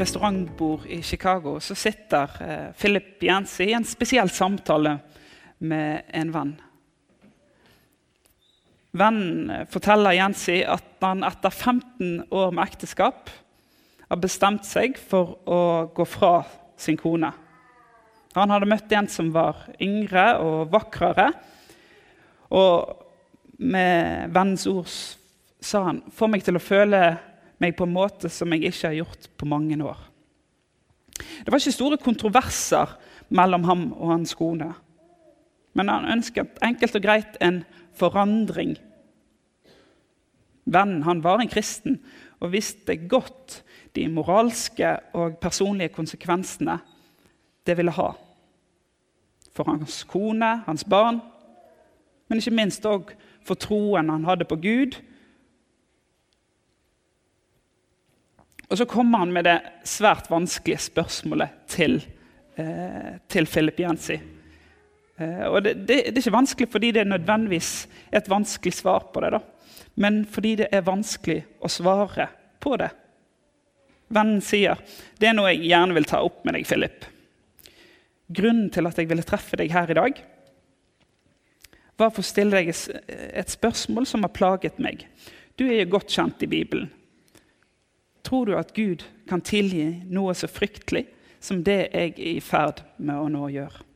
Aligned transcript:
restaurantbord 0.00 0.86
i 0.86 1.02
Chicago 1.02 1.58
så 1.60 1.74
sitter 1.74 2.30
eh, 2.44 2.70
Philip 2.78 3.22
Jensi 3.22 3.68
i 3.68 3.74
en 3.76 3.86
spesiell 3.86 4.30
samtale 4.30 4.98
med 5.58 6.08
en 6.14 6.32
venn. 6.34 6.54
Vennen 8.98 9.50
eh, 9.50 9.66
forteller 9.70 10.16
Jensi 10.16 10.60
at 10.62 11.02
han 11.04 11.26
etter 11.26 11.50
15 11.50 12.28
år 12.30 12.54
med 12.54 12.64
ekteskap 12.64 13.30
har 14.08 14.22
bestemt 14.22 14.66
seg 14.66 14.96
for 14.98 15.36
å 15.44 15.60
gå 15.94 16.06
fra 16.08 16.40
sin 16.78 16.96
kone. 16.98 17.30
Han 18.36 18.52
hadde 18.54 18.68
møtt 18.70 18.92
en 18.94 19.08
som 19.10 19.30
var 19.34 19.66
yngre 19.82 20.30
og 20.44 20.70
vakrere. 20.72 21.30
Og 22.54 22.94
med 23.58 24.30
vennens 24.32 24.66
ord 24.70 24.88
sa 25.60 25.82
han 25.84 26.02
'Få 26.10 26.28
meg 26.28 26.44
til 26.44 26.56
å 26.56 26.62
føle 26.62 27.18
meg 27.62 27.76
på 27.76 27.86
en 27.86 27.94
måte 27.94 28.30
som 28.32 28.52
jeg 28.54 28.68
ikke 28.68 28.90
har 28.90 28.98
gjort 29.00 29.28
på 29.38 29.48
mange 29.50 29.78
år. 29.82 29.98
Det 31.18 31.50
var 31.50 31.58
ikke 31.58 31.74
store 31.74 31.98
kontroverser 32.00 32.94
mellom 33.34 33.64
ham 33.66 33.88
og 33.92 34.12
hans 34.14 34.34
kone. 34.38 34.70
Men 35.74 35.90
han 35.90 36.10
ønsket 36.16 36.60
enkelt 36.64 36.96
og 36.98 37.04
greit 37.04 37.38
en 37.44 37.62
forandring. 37.98 38.76
Vennen 40.68 41.02
han 41.06 41.22
var 41.24 41.42
en 41.42 41.50
kristen 41.50 41.98
og 42.38 42.52
visste 42.52 42.96
godt 43.10 43.62
de 43.96 44.06
moralske 44.12 44.94
og 45.16 45.38
personlige 45.42 45.94
konsekvensene 45.94 46.78
det 47.66 47.76
ville 47.76 47.94
ha. 47.94 48.12
For 49.54 49.66
hans 49.66 50.04
kone, 50.06 50.62
hans 50.66 50.84
barn, 50.84 51.20
men 52.28 52.38
ikke 52.38 52.54
minst 52.54 52.86
òg 52.86 53.14
for 53.44 53.58
troen 53.58 54.10
han 54.12 54.26
hadde 54.28 54.46
på 54.48 54.58
Gud 54.60 54.98
Og 58.68 58.78
så 58.78 58.84
kommer 58.88 59.22
han 59.22 59.32
med 59.32 59.46
det 59.48 59.58
svært 59.88 60.28
vanskelige 60.30 60.82
spørsmålet 60.90 61.62
til, 61.72 62.02
eh, 62.56 63.16
til 63.28 63.46
Philip 63.48 63.80
Jensi. 63.80 64.18
Eh, 65.18 65.44
og 65.48 65.62
det, 65.64 65.74
det, 65.86 65.96
det, 65.96 66.16
er 66.16 66.22
ikke 66.22 66.36
vanskelig 66.36 66.68
fordi 66.70 66.92
det 66.92 67.00
er 67.00 67.12
nødvendigvis 67.14 67.88
et 68.12 68.28
vanskelig 68.28 68.74
svar 68.76 69.08
på 69.12 69.24
det, 69.24 69.32
da. 69.38 69.40
men 69.96 70.24
fordi 70.26 70.54
det 70.62 70.68
er 70.72 70.84
vanskelig 70.86 71.40
å 71.64 71.70
svare 71.72 72.28
på 72.60 72.76
det. 72.76 72.90
Vennen 74.08 74.40
sier 74.44 74.80
det 75.20 75.30
er 75.30 75.36
noe 75.36 75.52
jeg 75.52 75.68
gjerne 75.68 75.96
vil 75.96 76.08
ta 76.08 76.20
opp 76.24 76.44
med 76.44 76.56
deg, 76.56 76.68
Philip. 76.68 77.08
Grunnen 78.28 78.68
til 78.72 78.86
at 78.88 79.00
jeg 79.00 79.08
ville 79.08 79.24
treffe 79.24 79.56
deg 79.56 79.72
her 79.72 79.90
i 79.90 79.96
dag, 79.96 80.20
var 81.98 82.12
for 82.12 82.22
å 82.22 82.28
stille 82.28 82.60
deg 82.60 82.70
et 83.08 83.50
spørsmål 83.50 84.06
som 84.06 84.22
har 84.22 84.32
plaget 84.36 84.78
meg. 84.78 85.02
Du 85.58 85.64
er 85.66 85.82
jo 85.82 85.96
godt 85.96 86.12
kjent 86.14 86.44
i 86.44 86.50
Bibelen. 86.50 86.92
Tror 88.28 88.46
du 88.46 88.56
at 88.58 88.74
Gud 88.76 89.06
kan 89.28 89.40
tilgi 89.40 90.02
noe 90.12 90.34
så 90.36 90.50
fryktelig 90.52 91.06
som 91.40 91.62
det 91.64 91.78
jeg 91.86 92.10
er 92.12 92.18
i 92.20 92.40
ferd 92.44 92.82
med 93.00 93.16
å 93.16 93.30
nå 93.32 93.46
gjøre? 93.54 93.86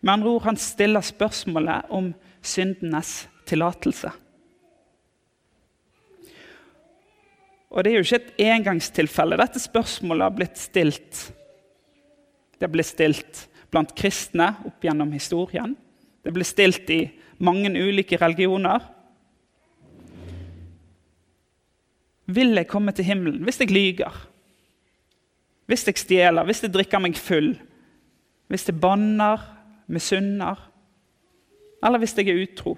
Med 0.00 0.12
andre 0.14 0.32
ord, 0.32 0.46
han 0.46 0.56
stiller 0.56 1.04
spørsmålet 1.04 1.90
om 1.92 2.14
syndenes 2.40 3.26
tillatelse. 3.50 4.14
Og 7.68 7.84
Det 7.84 7.90
er 7.90 7.98
jo 7.98 8.06
ikke 8.06 8.20
et 8.22 8.44
engangstilfelle. 8.48 9.36
Dette 9.36 9.60
spørsmålet 9.60 10.24
har 10.24 10.36
blitt 10.38 10.56
stilt 10.56 11.26
Det 12.58 12.66
blitt 12.72 12.88
stilt 12.88 13.44
blant 13.70 13.92
kristne 13.94 14.48
opp 14.66 14.82
gjennom 14.82 15.12
historien. 15.12 15.76
Det 16.24 16.32
ble 16.34 16.46
stilt 16.48 16.88
i 16.90 17.02
mange 17.38 17.70
ulike 17.70 18.16
religioner. 18.18 18.80
Vil 22.28 22.52
jeg 22.58 22.68
komme 22.68 22.92
til 22.92 23.08
himmelen 23.08 23.44
hvis 23.46 23.60
jeg 23.62 23.72
lyger? 23.72 24.14
Hvis 25.68 25.86
jeg 25.88 26.00
stjeler, 26.00 26.44
hvis 26.48 26.62
jeg 26.64 26.72
drikker 26.72 27.00
meg 27.00 27.16
full? 27.20 27.54
Hvis 28.48 28.68
jeg 28.68 28.80
banner, 28.80 29.40
misunner? 29.88 30.60
Eller 31.84 32.00
hvis 32.00 32.16
jeg 32.16 32.28
er 32.28 32.42
utro? 32.42 32.76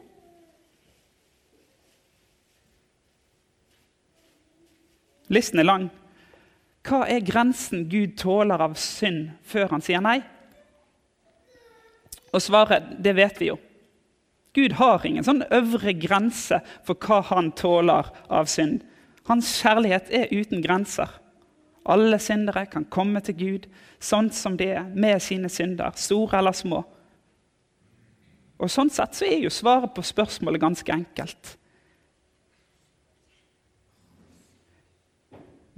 Listen 5.30 5.62
er 5.62 5.68
lang. 5.68 5.86
Hva 6.86 7.04
er 7.06 7.22
grensen 7.22 7.84
Gud 7.90 8.16
tåler 8.18 8.62
av 8.64 8.74
synd 8.80 9.30
før 9.46 9.70
han 9.70 9.84
sier 9.84 10.02
nei? 10.02 10.18
Og 12.34 12.42
svaret, 12.42 12.96
det 13.02 13.14
vet 13.18 13.38
vi 13.38 13.50
jo. 13.50 13.58
Gud 14.54 14.74
har 14.80 15.06
ingen 15.06 15.26
sånn 15.26 15.44
øvre 15.54 15.94
grense 15.94 16.58
for 16.86 16.98
hva 16.98 17.20
han 17.30 17.52
tåler 17.58 18.10
av 18.26 18.50
synd. 18.50 18.80
Hans 19.30 19.52
kjærlighet 19.62 20.10
er 20.10 20.32
uten 20.34 20.62
grenser. 20.62 21.10
Alle 21.86 22.18
syndere 22.18 22.64
kan 22.66 22.84
komme 22.90 23.22
til 23.22 23.36
Gud 23.38 23.68
sånn 24.02 24.32
som 24.34 24.56
de 24.58 24.72
er, 24.74 24.88
med 24.90 25.22
sine 25.22 25.48
synder, 25.52 25.94
store 25.96 26.40
eller 26.40 26.56
små. 26.56 26.82
Og 28.60 28.68
Sånn 28.68 28.90
sett 28.92 29.14
så 29.16 29.24
er 29.24 29.38
jo 29.40 29.52
svaret 29.54 29.94
på 29.94 30.02
spørsmålet 30.04 30.60
ganske 30.60 30.92
enkelt. 30.92 31.54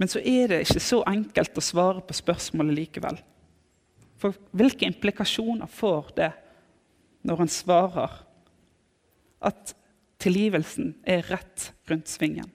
Men 0.01 0.09
så 0.11 0.19
er 0.19 0.49
det 0.49 0.63
ikke 0.65 0.83
så 0.83 1.03
enkelt 1.07 1.61
å 1.61 1.63
svare 1.63 2.01
på 2.03 2.17
spørsmålet 2.17 2.75
likevel. 2.75 3.21
For 4.19 4.35
hvilke 4.51 4.89
implikasjoner 4.89 5.69
får 5.71 6.09
det 6.17 6.31
når 7.23 7.45
han 7.45 7.53
svarer 7.53 8.17
at 9.45 9.77
tilgivelsen 10.23 10.95
er 11.07 11.23
rett 11.29 11.69
rundt 11.87 12.11
svingen? 12.11 12.49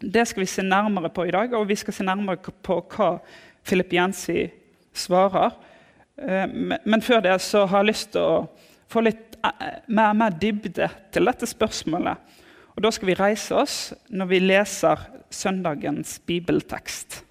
Det 0.00 0.26
skal 0.28 0.40
vi 0.40 0.46
se 0.46 0.62
nærmere 0.62 1.08
på 1.08 1.24
i 1.24 1.30
dag, 1.32 1.54
og 1.56 1.68
vi 1.68 1.74
skal 1.76 1.94
se 1.94 2.04
nærmere 2.04 2.36
på 2.36 2.74
hva 2.92 3.14
Philip 3.64 3.92
Jensi 3.96 4.42
svarer. 4.92 5.54
Eh, 6.20 6.44
men 6.84 7.02
før 7.02 7.22
det 7.24 7.38
så 7.40 7.64
har 7.64 7.80
jeg 7.80 7.88
lyst 7.94 8.10
til 8.12 8.20
å 8.20 8.42
få 8.92 9.00
litt 9.06 9.38
eh, 9.40 9.78
mer, 9.88 10.12
mer 10.12 10.36
dybde 10.36 10.90
til 11.12 11.30
dette 11.30 11.48
spørsmålet. 11.48 12.34
Og 12.76 12.82
Da 12.84 12.90
skal 12.92 13.08
vi 13.08 13.16
reise 13.16 13.56
oss 13.56 13.94
når 14.12 14.28
vi 14.28 14.40
leser 14.44 15.06
søndagens 15.32 16.18
bibeltekst. 16.28 17.22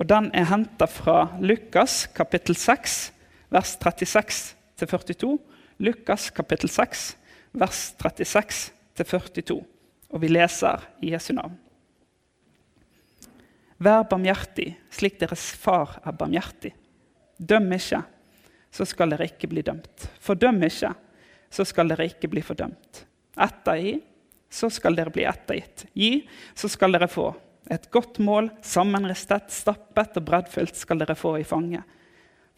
Og 0.00 0.08
Den 0.08 0.30
er 0.32 0.48
henta 0.48 0.88
fra 0.88 1.26
Lukas 1.40 2.06
kapittel 2.16 2.56
6, 2.56 3.12
vers 3.52 3.76
36-42. 3.84 5.36
Lukas 5.78 6.30
kapittel 6.30 6.72
6, 6.72 7.04
vers 7.52 7.84
36-42 8.00 9.60
og 10.10 10.22
vi 10.22 10.30
leser 10.30 10.84
i 11.02 11.12
Jesu 11.14 11.32
navn. 11.36 11.56
Vær 13.80 14.04
barmhjertig 14.10 14.74
slik 14.92 15.16
deres 15.22 15.46
far 15.56 15.98
er 16.04 16.16
barmhjertig. 16.16 16.74
Døm 17.40 17.70
ikke, 17.72 18.02
så 18.70 18.84
skal 18.84 19.14
dere 19.14 19.30
ikke 19.30 19.48
bli 19.48 19.62
dømt. 19.64 20.08
Fordøm 20.20 20.60
ikke, 20.66 20.92
så 21.50 21.64
skal 21.64 21.88
dere 21.88 22.10
ikke 22.10 22.28
bli 22.30 22.42
fordømt. 22.44 23.04
Ettergi, 23.40 23.96
så 24.50 24.68
skal 24.70 24.98
dere 24.98 25.12
bli 25.14 25.24
ettergitt. 25.24 25.86
Gi, 25.94 26.26
så 26.54 26.68
skal 26.68 26.92
dere 26.92 27.08
få. 27.08 27.30
Et 27.70 27.86
godt 27.94 28.18
mål, 28.18 28.50
sammenristet, 28.66 29.48
stappet 29.54 30.18
og 30.18 30.26
breddfylt 30.26 30.76
skal 30.76 31.00
dere 31.00 31.16
få 31.16 31.36
i 31.38 31.46
fanget. 31.46 31.86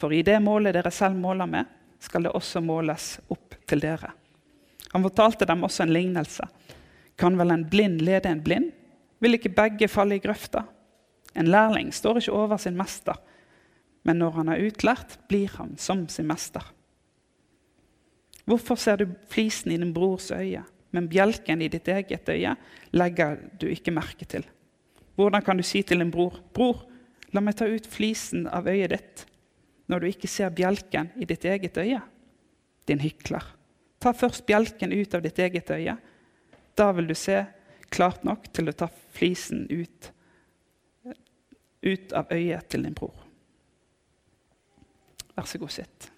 For 0.00 0.10
i 0.10 0.24
det 0.26 0.38
målet 0.42 0.74
dere 0.74 0.90
selv 0.90 1.18
måler 1.20 1.46
med, 1.46 1.68
skal 2.02 2.26
det 2.26 2.34
også 2.34 2.62
måles 2.64 3.14
opp 3.30 3.54
til 3.68 3.82
dere. 3.84 4.10
Han 4.92 5.04
fortalte 5.04 5.46
dem 5.46 5.62
også 5.62 5.84
en 5.84 5.94
lignelse. 5.94 6.48
Kan 7.22 7.38
vel 7.38 7.54
en 7.54 7.68
blind 7.70 8.02
lede 8.02 8.28
en 8.28 8.42
blind? 8.42 8.72
Vil 9.22 9.36
ikke 9.38 9.54
begge 9.54 9.86
falle 9.86 10.16
i 10.18 10.22
grøfta? 10.22 10.64
En 11.38 11.46
lærling 11.46 11.92
står 11.94 12.18
ikke 12.18 12.34
over 12.34 12.58
sin 12.58 12.74
mester, 12.76 13.14
men 14.02 14.18
når 14.18 14.34
han 14.40 14.50
er 14.50 14.64
utlært, 14.66 15.20
blir 15.30 15.54
han 15.54 15.76
som 15.78 16.08
sin 16.10 16.26
mester. 16.26 16.64
Hvorfor 18.44 18.74
ser 18.74 18.98
du 18.98 19.14
flisen 19.30 19.70
i 19.70 19.78
din 19.78 19.94
brors 19.94 20.32
øye, 20.34 20.64
men 20.90 21.08
bjelken 21.08 21.62
i 21.62 21.70
ditt 21.70 21.88
eget 21.88 22.28
øye 22.28 22.56
legger 22.90 23.38
du 23.60 23.68
ikke 23.70 23.94
merke 23.94 24.26
til? 24.26 24.42
Hvordan 25.14 25.46
kan 25.46 25.56
du 25.56 25.62
si 25.62 25.82
til 25.82 26.02
din 26.02 26.10
bror, 26.10 26.40
'Bror, 26.52 26.88
la 27.32 27.40
meg 27.40 27.56
ta 27.56 27.70
ut 27.70 27.86
flisen 27.86 28.48
av 28.48 28.66
øyet 28.66 28.90
ditt', 28.90 29.26
når 29.86 29.98
du 30.00 30.06
ikke 30.06 30.28
ser 30.28 30.50
bjelken 30.50 31.12
i 31.16 31.24
ditt 31.24 31.44
eget 31.44 31.78
øye? 31.78 32.00
Din 32.88 33.00
hykler. 33.00 33.44
Ta 34.00 34.10
først 34.12 34.46
bjelken 34.46 34.92
ut 34.92 35.14
av 35.14 35.22
ditt 35.22 35.38
eget 35.38 35.70
øye, 35.70 35.96
da 36.78 36.92
vil 36.96 37.08
du 37.08 37.14
se 37.18 37.42
klart 37.92 38.24
nok 38.24 38.48
til 38.54 38.70
å 38.70 38.76
ta 38.76 38.88
flisen 39.12 39.66
ut, 39.70 40.08
ut 41.82 42.14
av 42.16 42.32
øyet 42.32 42.68
til 42.72 42.86
din 42.86 42.96
bror. 42.96 43.14
Vær 45.36 45.48
så 45.48 45.60
god, 45.60 45.72
sitt. 45.72 46.08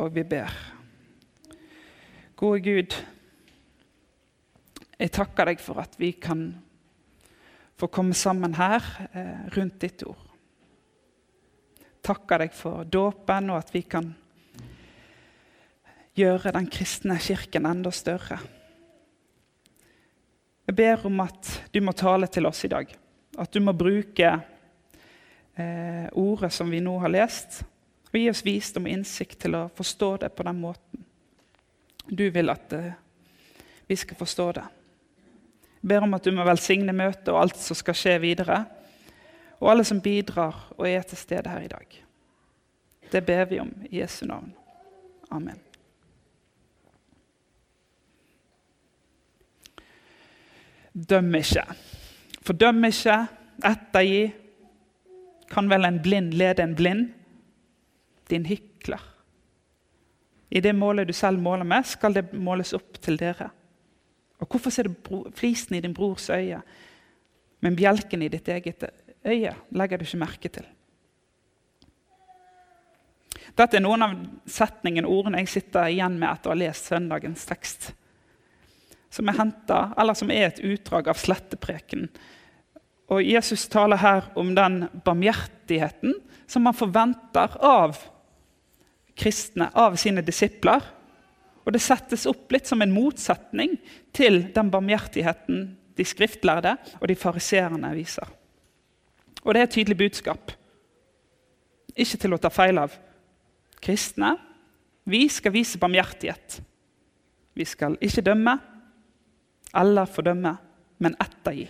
Og 0.00 0.14
vi 0.14 0.24
ber. 0.26 0.52
Gode 2.36 2.60
Gud, 2.64 2.96
jeg 4.98 5.12
takker 5.14 5.48
deg 5.48 5.60
for 5.62 5.80
at 5.80 5.94
vi 6.00 6.10
kan 6.18 6.48
få 7.78 7.88
komme 7.92 8.14
sammen 8.16 8.56
her 8.58 8.82
eh, 9.12 9.46
rundt 9.54 9.78
ditt 9.82 10.02
ord. 10.06 10.20
Takker 12.04 12.44
deg 12.44 12.52
for 12.56 12.84
dåpen 12.84 13.52
og 13.52 13.62
at 13.62 13.72
vi 13.74 13.84
kan 13.88 14.10
gjøre 16.14 16.52
den 16.54 16.68
kristne 16.70 17.18
kirken 17.22 17.66
enda 17.66 17.90
større. 17.94 18.38
Jeg 20.64 20.76
ber 20.78 21.06
om 21.06 21.20
at 21.24 21.50
du 21.74 21.80
må 21.84 21.92
tale 21.92 22.28
til 22.32 22.46
oss 22.48 22.64
i 22.64 22.72
dag. 22.72 22.88
At 23.38 23.52
du 23.52 23.60
må 23.60 23.74
bruke 23.76 24.30
eh, 24.30 26.06
ordet 26.12 26.52
som 26.54 26.70
vi 26.70 26.80
nå 26.80 26.96
har 27.02 27.12
lest, 27.12 27.62
og 28.08 28.20
gi 28.20 28.28
oss 28.30 28.44
visdom 28.46 28.86
og 28.86 28.94
innsikt 28.94 29.40
til 29.42 29.58
å 29.58 29.66
forstå 29.74 30.10
det 30.22 30.30
på 30.36 30.46
den 30.46 30.62
måten 30.62 31.04
du 32.06 32.30
vil 32.30 32.52
at 32.52 32.72
eh, 32.72 32.92
vi 33.86 33.96
skal 33.96 34.16
forstå 34.16 34.52
det. 34.52 34.64
Jeg 35.82 35.88
ber 35.88 36.06
om 36.06 36.16
at 36.16 36.24
du 36.24 36.32
må 36.32 36.44
velsigne 36.46 36.94
møtet 36.96 37.28
og 37.32 37.42
alt 37.42 37.60
som 37.60 37.76
skal 37.76 37.96
skje 37.98 38.16
videre, 38.22 38.62
og 39.60 39.70
alle 39.72 39.84
som 39.88 40.00
bidrar 40.04 40.66
og 40.76 40.88
er 40.88 41.04
til 41.08 41.20
stede 41.20 41.52
her 41.52 41.64
i 41.64 41.70
dag. 41.72 42.00
Det 43.12 43.22
ber 43.24 43.44
vi 43.48 43.60
om 43.62 43.72
i 43.88 44.00
Jesu 44.00 44.24
navn. 44.26 44.52
Amen. 45.30 45.73
Døm 50.94 51.34
ikke. 51.34 51.64
Fordøm 52.46 52.84
ikke, 52.86 53.16
ettergi. 53.66 54.28
Kan 55.50 55.68
vel 55.70 55.86
en 55.88 55.98
blind 56.02 56.34
lede 56.38 56.62
en 56.62 56.76
blind? 56.78 57.08
Din 58.30 58.46
hykler. 58.46 59.02
I 60.50 60.60
det 60.60 60.74
målet 60.74 61.08
du 61.08 61.12
selv 61.12 61.38
måler 61.42 61.66
med, 61.66 61.86
skal 61.86 62.14
det 62.14 62.32
måles 62.32 62.72
opp 62.76 63.00
til 63.02 63.18
dere. 63.18 63.50
Og 64.38 64.46
hvorfor 64.46 64.70
ser 64.70 64.88
du 64.88 65.24
flisen 65.34 65.74
i 65.74 65.80
din 65.80 65.94
brors 65.94 66.28
øye, 66.30 66.60
men 67.60 67.76
bjelken 67.76 68.22
i 68.22 68.28
ditt 68.28 68.48
eget 68.48 68.84
øye 69.24 69.54
legger 69.70 69.98
du 69.98 70.04
ikke 70.04 70.22
merke 70.22 70.48
til? 70.48 70.66
Dette 73.54 73.78
er 73.78 73.82
noen 73.82 74.02
av 74.02 74.14
setningene 74.50 75.10
ordene 75.10 75.42
jeg 75.42 75.50
sitter 75.50 75.90
igjen 75.90 76.18
med 76.18 76.30
etter 76.30 76.50
å 76.50 76.54
ha 76.54 76.58
lest 76.58 76.90
søndagens 76.90 77.46
tekst 77.46 77.92
som 79.14 79.28
er 79.30 79.38
hentet, 79.38 79.94
eller 80.00 80.16
som 80.18 80.32
er 80.34 80.48
et 80.48 80.62
utdrag 80.64 81.08
av 81.12 81.20
slettepreken. 81.20 82.08
Og 83.12 83.22
Jesus 83.22 83.68
taler 83.70 84.00
her 84.00 84.26
om 84.40 84.54
den 84.56 84.86
barmhjertigheten 85.06 86.16
som 86.50 86.66
man 86.66 86.76
forventer 86.76 87.54
av 87.62 87.98
kristne, 89.14 89.70
av 89.70 89.94
sine 90.00 90.24
disipler. 90.24 90.82
Og 91.64 91.72
det 91.76 91.82
settes 91.84 92.26
opp 92.28 92.50
litt 92.52 92.68
som 92.68 92.82
en 92.82 92.92
motsetning 92.92 93.76
til 94.16 94.42
den 94.56 94.72
barmhjertigheten 94.72 95.68
de 95.94 96.06
skriftlærde 96.06 96.74
og 96.98 97.06
de 97.08 97.16
fariserende 97.18 97.92
viser. 97.94 98.26
Og 99.44 99.54
det 99.54 99.60
er 99.60 99.68
et 99.68 99.76
tydelig 99.76 100.00
budskap. 100.00 100.52
Ikke 101.94 102.18
til 102.18 102.34
å 102.34 102.40
ta 102.40 102.50
feil 102.50 102.80
av. 102.82 102.94
Kristne, 103.84 104.34
vi 105.06 105.26
skal 105.30 105.52
vise 105.54 105.78
barmhjertighet. 105.78 106.58
Vi 107.54 107.66
skal 107.68 107.94
ikke 108.02 108.24
dømme, 108.24 108.56
eller 109.76 110.10
fordømme, 110.10 110.54
men 111.02 111.16
ettergi. 111.22 111.66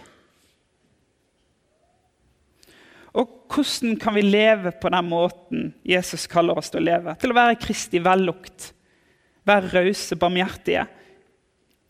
Og 3.15 3.31
hvordan 3.49 3.95
kan 4.01 4.17
vi 4.17 4.25
leve 4.27 4.73
på 4.81 4.91
den 4.91 5.07
måten 5.07 5.69
Jesus 5.87 6.27
kaller 6.31 6.59
oss 6.59 6.73
til 6.73 6.83
å 6.83 6.89
leve? 6.89 7.15
Til 7.23 7.31
å 7.31 7.37
være 7.37 7.61
Kristi 7.63 8.01
vellukt, 8.03 8.73
være 9.47 9.71
rause, 9.71 10.19
barmhjertige, 10.19 10.87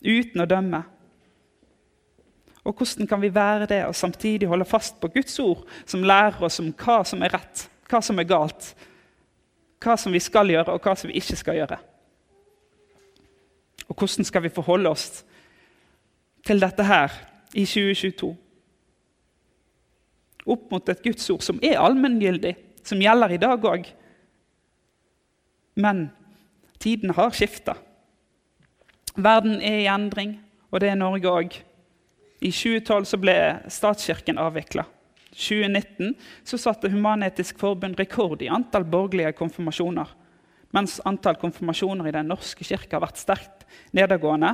uten 0.05 0.43
å 0.43 0.49
dømme. 0.49 0.83
Og 2.65 2.77
hvordan 2.77 3.09
kan 3.09 3.21
vi 3.21 3.33
være 3.33 3.67
det 3.69 3.81
og 3.87 3.97
samtidig 3.97 4.49
holde 4.49 4.67
fast 4.69 4.99
på 5.01 5.09
Guds 5.13 5.37
ord, 5.41 5.65
som 5.85 6.05
lærer 6.05 6.45
oss 6.45 6.59
om 6.61 6.71
hva 6.77 7.01
som 7.05 7.21
er 7.25 7.33
rett, 7.33 7.67
hva 7.89 8.01
som 8.05 8.21
er 8.21 8.29
galt, 8.29 8.71
hva 9.81 9.97
som 10.01 10.13
vi 10.13 10.21
skal 10.21 10.49
gjøre, 10.49 10.73
og 10.73 10.81
hva 10.85 10.95
som 10.97 11.09
vi 11.09 11.17
ikke 11.19 11.37
skal 11.41 11.59
gjøre? 11.59 11.77
Og 13.85 13.93
hvordan 13.97 14.25
skal 14.25 14.45
vi 14.45 14.53
forholde 14.53 14.93
oss 14.93 15.23
til 16.45 16.61
dette 16.61 16.85
her 16.85 17.13
i 17.55 17.65
2022. 17.65 18.31
Opp 20.45 20.65
mot 20.71 20.89
et 20.91 21.01
gudsord 21.01 21.41
som 21.41 21.59
er 21.65 21.79
allmenngyldig, 21.81 22.53
som 22.85 23.01
gjelder 23.01 23.33
i 23.33 23.41
dag 23.41 23.65
òg. 23.65 23.87
Men 25.81 26.09
tiden 26.79 27.15
har 27.17 27.33
skifta. 27.33 27.75
Verden 29.15 29.57
er 29.63 29.81
i 29.81 29.89
endring, 29.89 30.35
og 30.69 30.83
det 30.83 30.91
er 30.91 30.99
Norge 30.99 31.31
òg. 31.31 31.55
I 32.45 32.51
2012 32.51 33.17
ble 33.23 33.37
statskirken 33.71 34.37
avvikla. 34.37 34.85
I 35.35 35.39
2019 35.39 36.13
så 36.47 36.59
satte 36.61 36.91
Human-Etisk 36.93 37.57
Forbund 37.59 37.97
rekord 37.99 38.43
i 38.43 38.51
antall 38.51 38.85
borgerlige 38.87 39.33
konfirmasjoner. 39.39 40.11
Mens 40.75 40.99
antall 41.07 41.39
konfirmasjoner 41.39 42.07
i 42.07 42.13
Den 42.15 42.29
norske 42.29 42.63
kirke 42.67 42.95
har 42.95 43.03
vært 43.03 43.19
sterkt 43.19 43.65
nedadgående, 43.95 44.53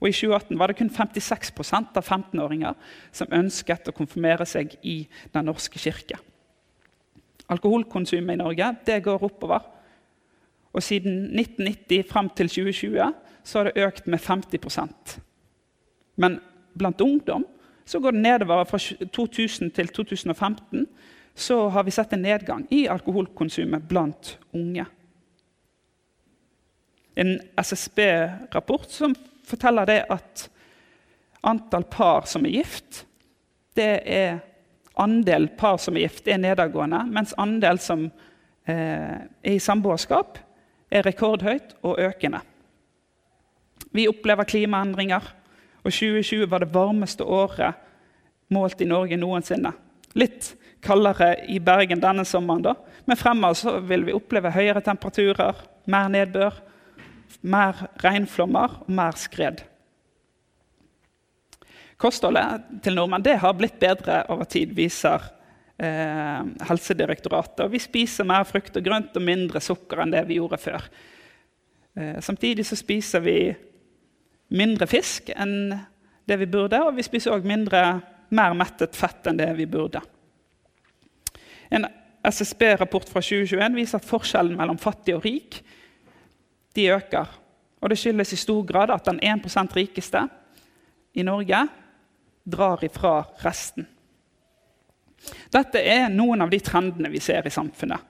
og 0.00 0.08
I 0.08 0.12
2018 0.16 0.58
var 0.58 0.70
det 0.70 0.78
kun 0.78 0.90
56% 0.90 1.98
av 2.00 2.06
15-åringer 2.06 2.76
som 3.12 3.32
ønsket 3.36 3.90
å 3.90 3.96
konfirmere 3.96 4.46
seg 4.48 4.72
i 4.80 5.02
Den 5.34 5.44
norske 5.50 5.78
kirke. 5.78 6.16
Alkoholkonsumet 7.50 8.34
i 8.34 8.40
Norge 8.40 8.70
det 8.86 9.02
går 9.04 9.24
oppover. 9.26 9.66
Og 10.72 10.82
siden 10.82 11.34
1990 11.36 12.06
frem 12.08 12.30
til 12.38 12.48
2020 12.48 13.12
så 13.44 13.58
har 13.58 13.68
det 13.68 13.84
økt 13.84 14.06
med 14.06 14.20
50% 14.22 15.18
Men 16.16 16.38
blant 16.78 17.00
ungdom 17.00 17.44
så 17.84 17.98
går 18.00 18.10
det 18.14 18.22
nedover. 18.22 18.64
Fra 18.64 18.78
2000 18.78 19.70
til 19.70 19.88
2015 19.88 20.86
så 21.34 21.68
har 21.68 21.82
vi 21.82 21.90
sett 21.90 22.12
en 22.12 22.22
nedgang 22.22 22.66
i 22.70 22.86
alkoholkonsumet 22.86 23.88
blant 23.88 24.38
unge. 24.54 24.84
En 27.16 27.40
SSB-rapport 27.58 28.86
som 28.90 29.14
forteller 29.50 29.88
det 29.88 30.00
at 30.12 30.46
antall 31.46 31.86
par 31.90 32.28
som 32.28 32.46
er 32.46 32.60
gift, 32.60 33.04
det 33.78 33.92
er 34.04 34.40
andel 35.00 35.48
par 35.58 35.78
som 35.80 35.96
er 35.96 36.06
gift, 36.06 36.28
er 36.28 36.40
nedadgående, 36.42 37.04
mens 37.12 37.34
andel 37.40 37.80
som 37.80 38.06
eh, 38.68 39.20
er 39.42 39.54
i 39.54 39.58
samboerskap, 39.62 40.38
er 40.90 41.06
rekordhøyt 41.06 41.76
og 41.86 42.00
økende. 42.02 42.42
Vi 43.94 44.08
opplever 44.10 44.48
klimaendringer, 44.48 45.22
og 45.80 45.92
2020 45.92 46.50
var 46.50 46.62
det 46.62 46.74
varmeste 46.74 47.24
året 47.24 47.78
målt 48.52 48.82
i 48.82 48.88
Norge 48.88 49.16
noensinne. 49.16 49.72
Litt 50.18 50.52
kaldere 50.84 51.34
i 51.48 51.60
Bergen 51.62 52.02
denne 52.02 52.26
sommeren, 52.28 52.64
da. 52.64 52.74
men 53.06 53.18
fremover 53.18 53.80
vil 53.88 54.04
vi 54.08 54.16
oppleve 54.16 54.52
høyere 54.52 54.82
temperaturer, 54.84 55.56
mer 55.90 56.10
nedbør, 56.12 56.58
mer 57.42 57.86
regnflommer 58.02 58.80
og 58.84 58.90
mer 58.94 59.18
skred. 59.18 59.62
Kostholdet 62.00 62.80
til 62.84 62.96
nordmenn 62.96 63.26
har 63.42 63.56
blitt 63.58 63.76
bedre 63.80 64.22
over 64.32 64.48
tid, 64.48 64.72
viser 64.72 65.20
eh, 65.76 66.40
Helsedirektoratet. 66.68 67.66
Og 67.66 67.74
vi 67.74 67.80
spiser 67.82 68.28
mer 68.28 68.46
frukt 68.48 68.76
og 68.78 68.86
grønt 68.86 69.16
og 69.16 69.26
mindre 69.26 69.60
sukker 69.60 70.00
enn 70.00 70.14
det 70.14 70.24
vi 70.30 70.38
gjorde 70.40 70.60
før. 70.62 70.86
Eh, 71.96 72.16
samtidig 72.24 72.64
så 72.68 72.78
spiser 72.78 73.24
vi 73.24 73.36
mindre 74.56 74.88
fisk 74.90 75.28
enn 75.36 75.74
det 76.30 76.38
vi 76.40 76.48
burde, 76.50 76.80
og 76.86 76.96
vi 76.96 77.04
spiser 77.04 77.44
mindre, 77.44 78.00
mer 78.30 78.56
mettet 78.56 78.96
fett 78.96 79.28
enn 79.28 79.40
det 79.40 79.50
vi 79.58 79.66
burde. 79.68 80.00
En 81.70 81.86
SSB-rapport 82.26 83.08
fra 83.08 83.22
2021 83.24 83.76
viser 83.78 84.00
at 84.00 84.08
forskjellen 84.08 84.56
mellom 84.58 84.78
fattig 84.80 85.16
og 85.16 85.24
rik 85.24 85.60
de 86.76 86.90
øker. 86.94 87.38
Og 87.80 87.90
det 87.90 87.98
skyldes 87.98 88.32
i 88.32 88.40
stor 88.40 88.62
grad 88.66 88.92
at 88.94 89.08
den 89.08 89.20
1% 89.20 89.76
rikeste 89.76 90.26
i 91.14 91.24
Norge 91.26 91.64
drar 92.50 92.84
ifra 92.84 93.22
resten. 93.44 93.86
Dette 95.52 95.82
er 95.84 96.08
noen 96.12 96.44
av 96.44 96.52
de 96.52 96.60
trendene 96.64 97.10
vi 97.12 97.20
ser 97.20 97.46
i 97.46 97.52
samfunnet. 97.52 98.06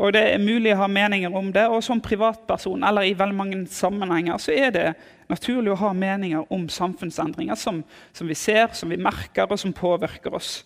Og 0.00 0.14
Det 0.14 0.22
er 0.32 0.40
mulig 0.40 0.72
å 0.72 0.80
ha 0.80 0.86
meninger 0.88 1.34
om 1.36 1.50
det, 1.52 1.66
og 1.68 1.82
som 1.84 2.00
privatperson 2.00 2.84
eller 2.88 3.04
i 3.04 3.16
veldig 3.16 3.36
mange 3.36 3.58
sammenhenger 3.68 4.38
så 4.40 4.54
er 4.56 4.70
det 4.72 4.86
naturlig 5.28 5.74
å 5.74 5.80
ha 5.82 5.90
meninger 5.92 6.46
om 6.54 6.68
samfunnsendringer 6.72 7.58
som, 7.58 7.82
som 8.16 8.30
vi 8.30 8.34
ser, 8.38 8.72
som 8.72 8.88
vi 8.88 8.96
merker, 8.96 9.44
og 9.44 9.60
som 9.60 9.74
påvirker 9.76 10.34
oss. 10.34 10.62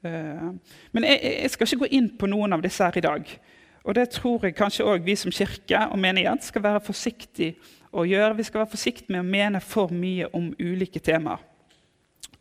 Eh, 0.00 0.48
men 0.92 1.04
jeg, 1.04 1.20
jeg 1.20 1.52
skal 1.52 1.68
ikke 1.68 1.82
gå 1.84 1.90
inn 1.98 2.08
på 2.16 2.30
noen 2.32 2.56
av 2.56 2.64
disse 2.64 2.86
her 2.86 2.96
i 2.96 3.04
dag. 3.04 3.34
Og 3.84 3.94
det 3.94 4.08
tror 4.14 4.44
jeg 4.44 4.56
kanskje 4.58 4.86
òg 4.86 5.04
vi 5.06 5.16
som 5.16 5.32
kirke 5.32 5.84
og 5.92 5.98
menighet 6.02 6.44
skal 6.44 6.64
være 6.64 6.84
forsiktige 6.84 7.56
å 7.92 8.04
gjøre. 8.04 8.36
Vi 8.36 8.46
skal 8.48 8.62
være 8.62 8.74
forsiktige 8.74 9.14
med 9.14 9.24
å 9.24 9.28
mene 9.28 9.60
for 9.64 9.92
mye 9.94 10.28
om 10.36 10.50
ulike 10.58 11.00
temaer. 11.00 11.40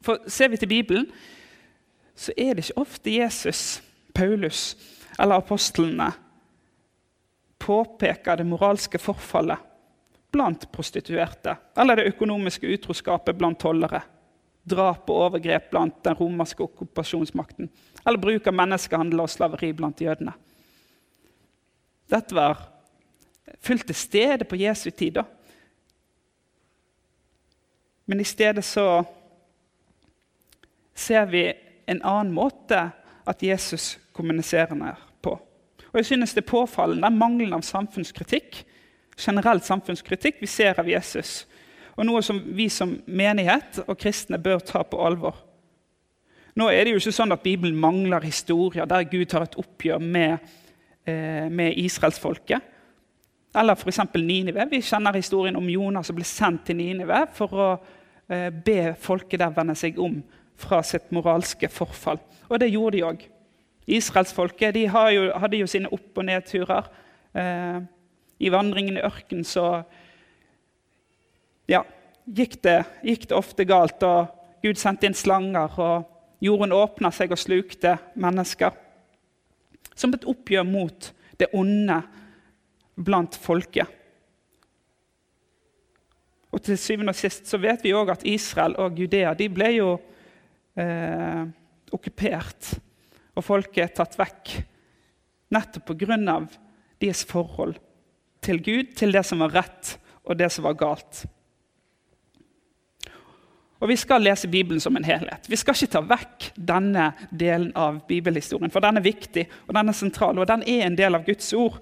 For 0.01 0.23
Ser 0.29 0.51
vi 0.53 0.59
til 0.61 0.69
Bibelen, 0.71 1.07
så 2.17 2.33
er 2.37 2.55
det 2.55 2.65
ikke 2.65 2.81
ofte 2.81 3.13
Jesus, 3.13 3.81
Paulus 4.13 4.75
eller 5.19 5.41
apostlene 5.41 6.11
påpeker 7.61 8.37
det 8.37 8.45
moralske 8.45 8.99
forfallet 9.01 9.59
blant 10.33 10.67
prostituerte 10.71 11.55
eller 11.77 11.97
det 11.97 12.11
økonomiske 12.13 12.69
utroskapet 12.77 13.37
blant 13.37 13.59
tollere, 13.61 14.01
drap 14.63 15.09
og 15.09 15.21
overgrep 15.27 15.69
blant 15.71 16.01
den 16.05 16.17
romerske 16.19 16.65
okkupasjonsmakten 16.65 17.69
eller 18.03 18.21
bruk 18.21 18.49
av 18.49 18.57
menneskehandel 18.57 19.23
og 19.23 19.31
slaveri 19.31 19.71
blant 19.77 20.01
jødene. 20.01 20.33
Dette 22.09 22.35
var 22.35 22.61
fullt 23.59 23.87
til 23.87 23.95
stede 23.95 24.45
på 24.45 24.55
Jesu 24.55 24.89
tid. 24.89 25.11
da. 25.11 25.23
Men 28.05 28.19
i 28.19 28.23
stedet 28.23 28.63
så 28.65 29.03
ser 30.95 31.25
vi 31.25 31.53
en 31.87 32.01
annen 32.03 32.33
måte 32.33 32.89
at 33.27 33.43
Jesus 33.43 33.99
kommuniserer 34.13 34.95
på. 35.21 35.39
Og 35.91 35.95
jeg 35.95 36.05
synes 36.05 36.33
Det 36.33 36.43
er 36.43 36.51
påfallende 36.51 37.09
mangelen 37.09 37.53
av 37.53 37.61
samfunnskritikk 37.61 38.65
generelt 39.17 39.65
samfunnskritikk 39.65 40.41
vi 40.41 40.49
ser 40.49 40.77
av 40.79 40.89
Jesus, 40.89 41.45
og 41.97 42.05
noe 42.05 42.21
som 42.25 42.39
vi 42.55 42.69
som 42.69 42.93
menighet 43.07 43.81
og 43.87 43.97
kristne 43.97 44.37
bør 44.37 44.61
ta 44.61 44.83
på 44.85 44.99
alvor. 45.01 45.35
Nå 46.57 46.69
er 46.73 46.85
det 46.85 46.93
jo 46.93 47.01
ikke 47.01 47.13
sånn 47.13 47.33
at 47.33 47.43
Bibelen 47.45 47.77
mangler 47.77 48.25
historier 48.25 48.85
der 48.89 49.05
Gud 49.09 49.27
tar 49.29 49.45
et 49.45 49.57
oppgjør 49.57 50.01
med, 50.01 50.37
eh, 51.07 51.47
med 51.49 51.77
israelsfolket. 51.79 52.73
Eller 53.57 53.75
f.eks. 53.79 53.99
Ninive. 54.13 54.67
Vi 54.69 54.81
kjenner 54.85 55.15
historien 55.15 55.55
om 55.55 55.69
Jonas 55.69 56.09
som 56.09 56.17
ble 56.17 56.27
sendt 56.27 56.67
til 56.67 56.77
Ninive 56.77 57.23
for 57.33 57.55
å 57.57 57.69
eh, 58.29 58.51
be 58.51 58.93
folket 59.01 59.41
der 59.41 59.55
vende 59.55 59.75
seg 59.77 59.99
om 60.03 60.19
fra 60.57 60.81
sitt 60.85 61.11
moralske 61.13 61.69
forfall. 61.69 62.19
Og 62.49 62.59
det 62.61 62.71
gjorde 62.73 62.97
de 62.97 63.05
òg. 63.07 63.25
Israelsfolket 63.87 64.75
de 64.75 64.87
hadde 64.91 65.61
jo 65.61 65.67
sine 65.69 65.89
opp- 65.93 66.17
og 66.19 66.27
nedturer. 66.27 66.89
Eh, 67.33 67.79
I 68.39 68.51
vandringen 68.53 68.99
i 68.99 69.05
ørkenen 69.05 69.47
så 69.47 69.83
ja, 71.67 71.81
gikk, 72.25 72.59
det, 72.63 72.81
gikk 73.03 73.29
det 73.29 73.37
ofte 73.37 73.65
galt. 73.67 74.03
og 74.03 74.33
Gud 74.63 74.79
sendte 74.79 75.07
inn 75.07 75.15
slanger, 75.15 75.73
og 75.79 76.43
jorden 76.43 76.73
åpna 76.75 77.11
seg 77.13 77.31
og 77.31 77.39
slukte 77.41 77.97
mennesker. 78.19 78.75
Som 79.97 80.13
et 80.13 80.27
oppgjør 80.29 80.65
mot 80.67 81.11
det 81.37 81.49
onde 81.57 82.01
blant 82.97 83.37
folket. 83.37 83.89
Og 86.53 86.63
til 86.63 86.79
syvende 86.79 87.13
og 87.13 87.19
sist 87.19 87.49
så 87.49 87.59
vet 87.61 87.83
vi 87.85 87.93
òg 87.93 88.13
at 88.13 88.25
Israel 88.25 88.77
og 88.81 88.97
Judea 88.97 89.33
de 89.37 89.49
ble 89.51 89.71
jo 89.75 89.91
eh, 90.79 91.43
okkupert 91.93 92.71
og 93.37 93.45
folket 93.45 93.97
tatt 93.97 94.17
vekk 94.17 94.55
nettopp 95.53 95.93
pga. 95.93 96.39
deres 96.99 97.23
forhold 97.25 97.77
til 98.41 98.61
Gud, 98.63 98.95
til 98.95 99.11
det 99.11 99.25
som 99.25 99.39
var 99.39 99.53
rett, 99.53 99.97
og 100.23 100.37
det 100.37 100.49
som 100.51 100.63
var 100.63 100.73
galt. 100.73 101.25
Og 103.79 103.89
Vi 103.89 103.95
skal 103.95 104.21
lese 104.21 104.47
Bibelen 104.47 104.79
som 104.79 104.95
en 104.97 105.05
helhet. 105.05 105.45
Vi 105.49 105.55
skal 105.55 105.75
ikke 105.75 105.93
ta 105.93 106.01
vekk 106.01 106.51
denne 106.57 107.11
delen 107.29 107.71
av 107.77 108.01
bibelhistorien, 108.07 108.71
for 108.73 108.81
den 108.81 108.97
er 108.97 109.05
viktig 109.05 109.45
og 109.67 109.75
den 109.77 109.89
er 109.89 109.97
sentral, 109.97 110.39
og 110.39 110.47
den 110.47 110.63
er 110.65 110.87
en 110.87 110.97
del 110.97 111.15
av 111.15 111.25
Guds 111.25 111.53
ord. 111.53 111.77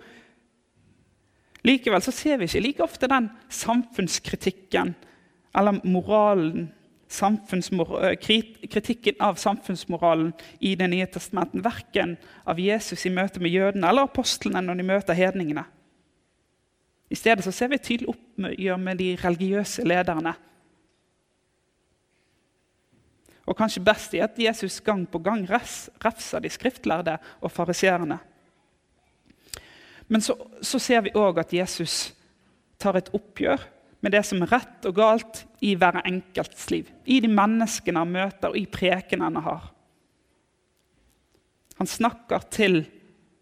Likevel 1.66 2.02
så 2.04 2.12
ser 2.14 2.38
vi 2.38 2.50
ikke 2.50 2.62
like 2.62 2.84
ofte 2.84 3.08
den 3.10 3.30
samfunnskritikken 3.50 4.96
eller 5.56 5.80
moralen 5.88 6.68
kritikken 8.70 9.16
av 9.20 9.36
samfunnsmoralen 9.36 10.34
i 10.60 10.76
Det 10.76 10.88
nye 10.88 11.06
testamenten. 11.06 11.62
Verken 11.62 12.18
av 12.44 12.60
Jesus 12.60 13.06
i 13.06 13.10
møte 13.10 13.40
med 13.40 13.52
jødene 13.52 13.88
eller 13.88 14.10
apostlene 14.10 14.62
når 14.62 14.76
de 14.76 14.84
møter 14.84 15.14
hedningene. 15.14 15.64
I 17.10 17.16
stedet 17.16 17.46
så 17.46 17.52
ser 17.52 17.70
vi 17.70 17.78
tydelig 17.78 18.10
oppgjør 18.10 18.78
med 18.82 18.98
de 18.98 19.16
religiøse 19.22 19.86
lederne. 19.86 20.34
Og 23.46 23.58
kanskje 23.58 23.84
best 23.86 24.16
i 24.18 24.24
at 24.26 24.40
Jesus 24.42 24.80
gang 24.82 25.06
på 25.10 25.22
gang 25.22 25.46
refser 25.50 26.42
de 26.42 26.50
skriftlærde 26.50 27.18
og 27.42 27.52
fariseerne. 27.54 28.18
Men 30.08 30.22
så, 30.22 30.36
så 30.62 30.80
ser 30.82 31.06
vi 31.06 31.14
òg 31.18 31.40
at 31.42 31.54
Jesus 31.54 32.14
tar 32.82 32.98
et 32.98 33.12
oppgjør 33.14 33.62
med 34.06 34.14
det 34.14 34.22
som 34.28 34.44
er 34.46 34.52
rett 34.54 34.86
og 34.86 34.98
galt 34.98 35.44
i 35.66 35.74
hver 35.78 36.02
enkelts 36.06 36.68
liv. 36.74 36.90
I 37.06 37.22
de 37.24 37.30
menneskene 37.32 38.04
han 38.04 38.14
møter, 38.14 38.52
og 38.52 38.58
i 38.60 38.68
prekenene 38.70 39.32
han 39.32 39.46
har. 39.46 39.72
Han 41.80 41.90
snakker 41.90 42.46
til 42.54 42.84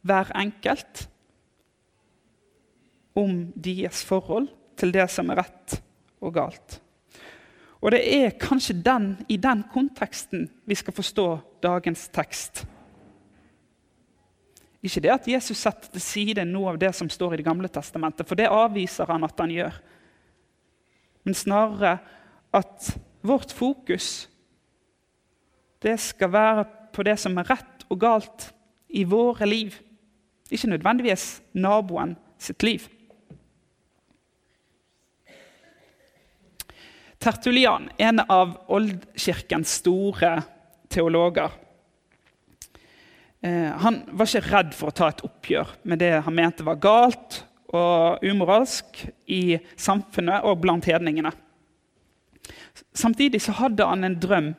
hver 0.08 0.32
enkelt 0.40 1.08
om 3.20 3.52
deres 3.56 4.02
forhold 4.08 4.48
til 4.80 4.94
det 4.96 5.06
som 5.12 5.30
er 5.32 5.44
rett 5.44 5.78
og 6.24 6.34
galt. 6.36 6.80
Og 7.84 7.92
det 7.92 8.02
er 8.08 8.38
kanskje 8.40 8.78
den, 8.80 9.18
i 9.28 9.36
den 9.38 9.66
konteksten 9.74 10.48
vi 10.66 10.76
skal 10.80 10.96
forstå 10.96 11.28
dagens 11.64 12.08
tekst. 12.16 12.64
Ikke 14.84 15.04
det 15.04 15.12
at 15.12 15.28
Jesus 15.28 15.60
setter 15.60 15.92
til 15.92 16.04
side 16.04 16.46
noe 16.48 16.72
av 16.74 16.80
det 16.80 16.94
som 16.96 17.10
står 17.12 17.36
i 17.36 17.42
Det 17.42 17.48
gamle 17.48 17.68
testamentet, 17.68 18.28
for 18.28 18.40
det 18.40 18.52
avviser 18.52 19.12
han 19.12 19.28
at 19.28 19.40
han 19.40 19.52
gjør 19.52 19.82
men 21.24 21.36
snarere 21.36 21.98
at 22.54 22.94
vårt 23.24 23.52
fokus 23.56 24.30
det 25.84 25.96
skal 26.00 26.32
være 26.32 26.66
på 26.94 27.04
det 27.04 27.16
som 27.20 27.38
er 27.40 27.48
rett 27.50 27.86
og 27.92 28.00
galt 28.00 28.50
i 28.88 29.04
våre 29.04 29.48
liv. 29.48 29.74
Ikke 30.52 30.70
nødvendigvis 30.72 31.42
naboen 31.54 32.16
sitt 32.40 32.64
liv. 32.64 32.86
Tertulian, 37.24 37.90
en 37.98 38.20
av 38.20 38.58
oldkirkens 38.68 39.78
store 39.80 40.42
teologer, 40.92 41.52
eh, 43.42 43.70
han 43.80 44.02
var 44.12 44.28
ikke 44.28 44.50
redd 44.50 44.74
for 44.76 44.92
å 44.92 44.96
ta 44.98 45.08
et 45.08 45.22
oppgjør 45.24 45.70
med 45.88 46.02
det 46.04 46.18
han 46.26 46.36
mente 46.36 46.66
var 46.68 46.82
galt 46.84 47.38
og 47.72 48.26
umoralsk 48.28 49.06
i 49.32 49.56
samfunnet 49.80 50.44
og 50.44 50.60
blant 50.66 50.90
hedningene. 50.92 51.32
Samtidig 52.92 53.40
så 53.46 53.56
hadde 53.56 53.88
han 53.88 54.04
en 54.04 54.18
drøm 54.20 54.50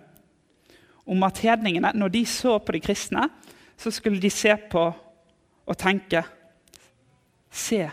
om 1.05 1.27
at 1.29 1.43
hedningene, 1.45 1.91
når 1.93 2.15
de 2.15 2.23
så 2.25 2.57
på 2.65 2.73
de 2.73 2.81
kristne, 2.81 3.27
så 3.77 3.93
skulle 3.93 4.23
de 4.23 4.31
se 4.33 4.55
på 4.71 4.87
og 5.65 5.77
tenke 5.81 6.25
Se 7.55 7.85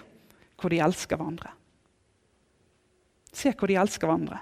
hvor 0.58 0.74
de 0.74 0.80
elsker 0.82 1.20
hverandre. 1.20 1.51
Se 3.30 3.51
hvor 3.54 3.70
de 3.70 3.75
elsker 3.78 4.10
hverandre. 4.10 4.40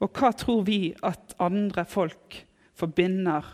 Og 0.00 0.10
hva 0.12 0.32
tror 0.36 0.64
vi 0.66 0.90
at 1.06 1.34
andre 1.40 1.86
folk 1.88 2.42
forbinder 2.76 3.46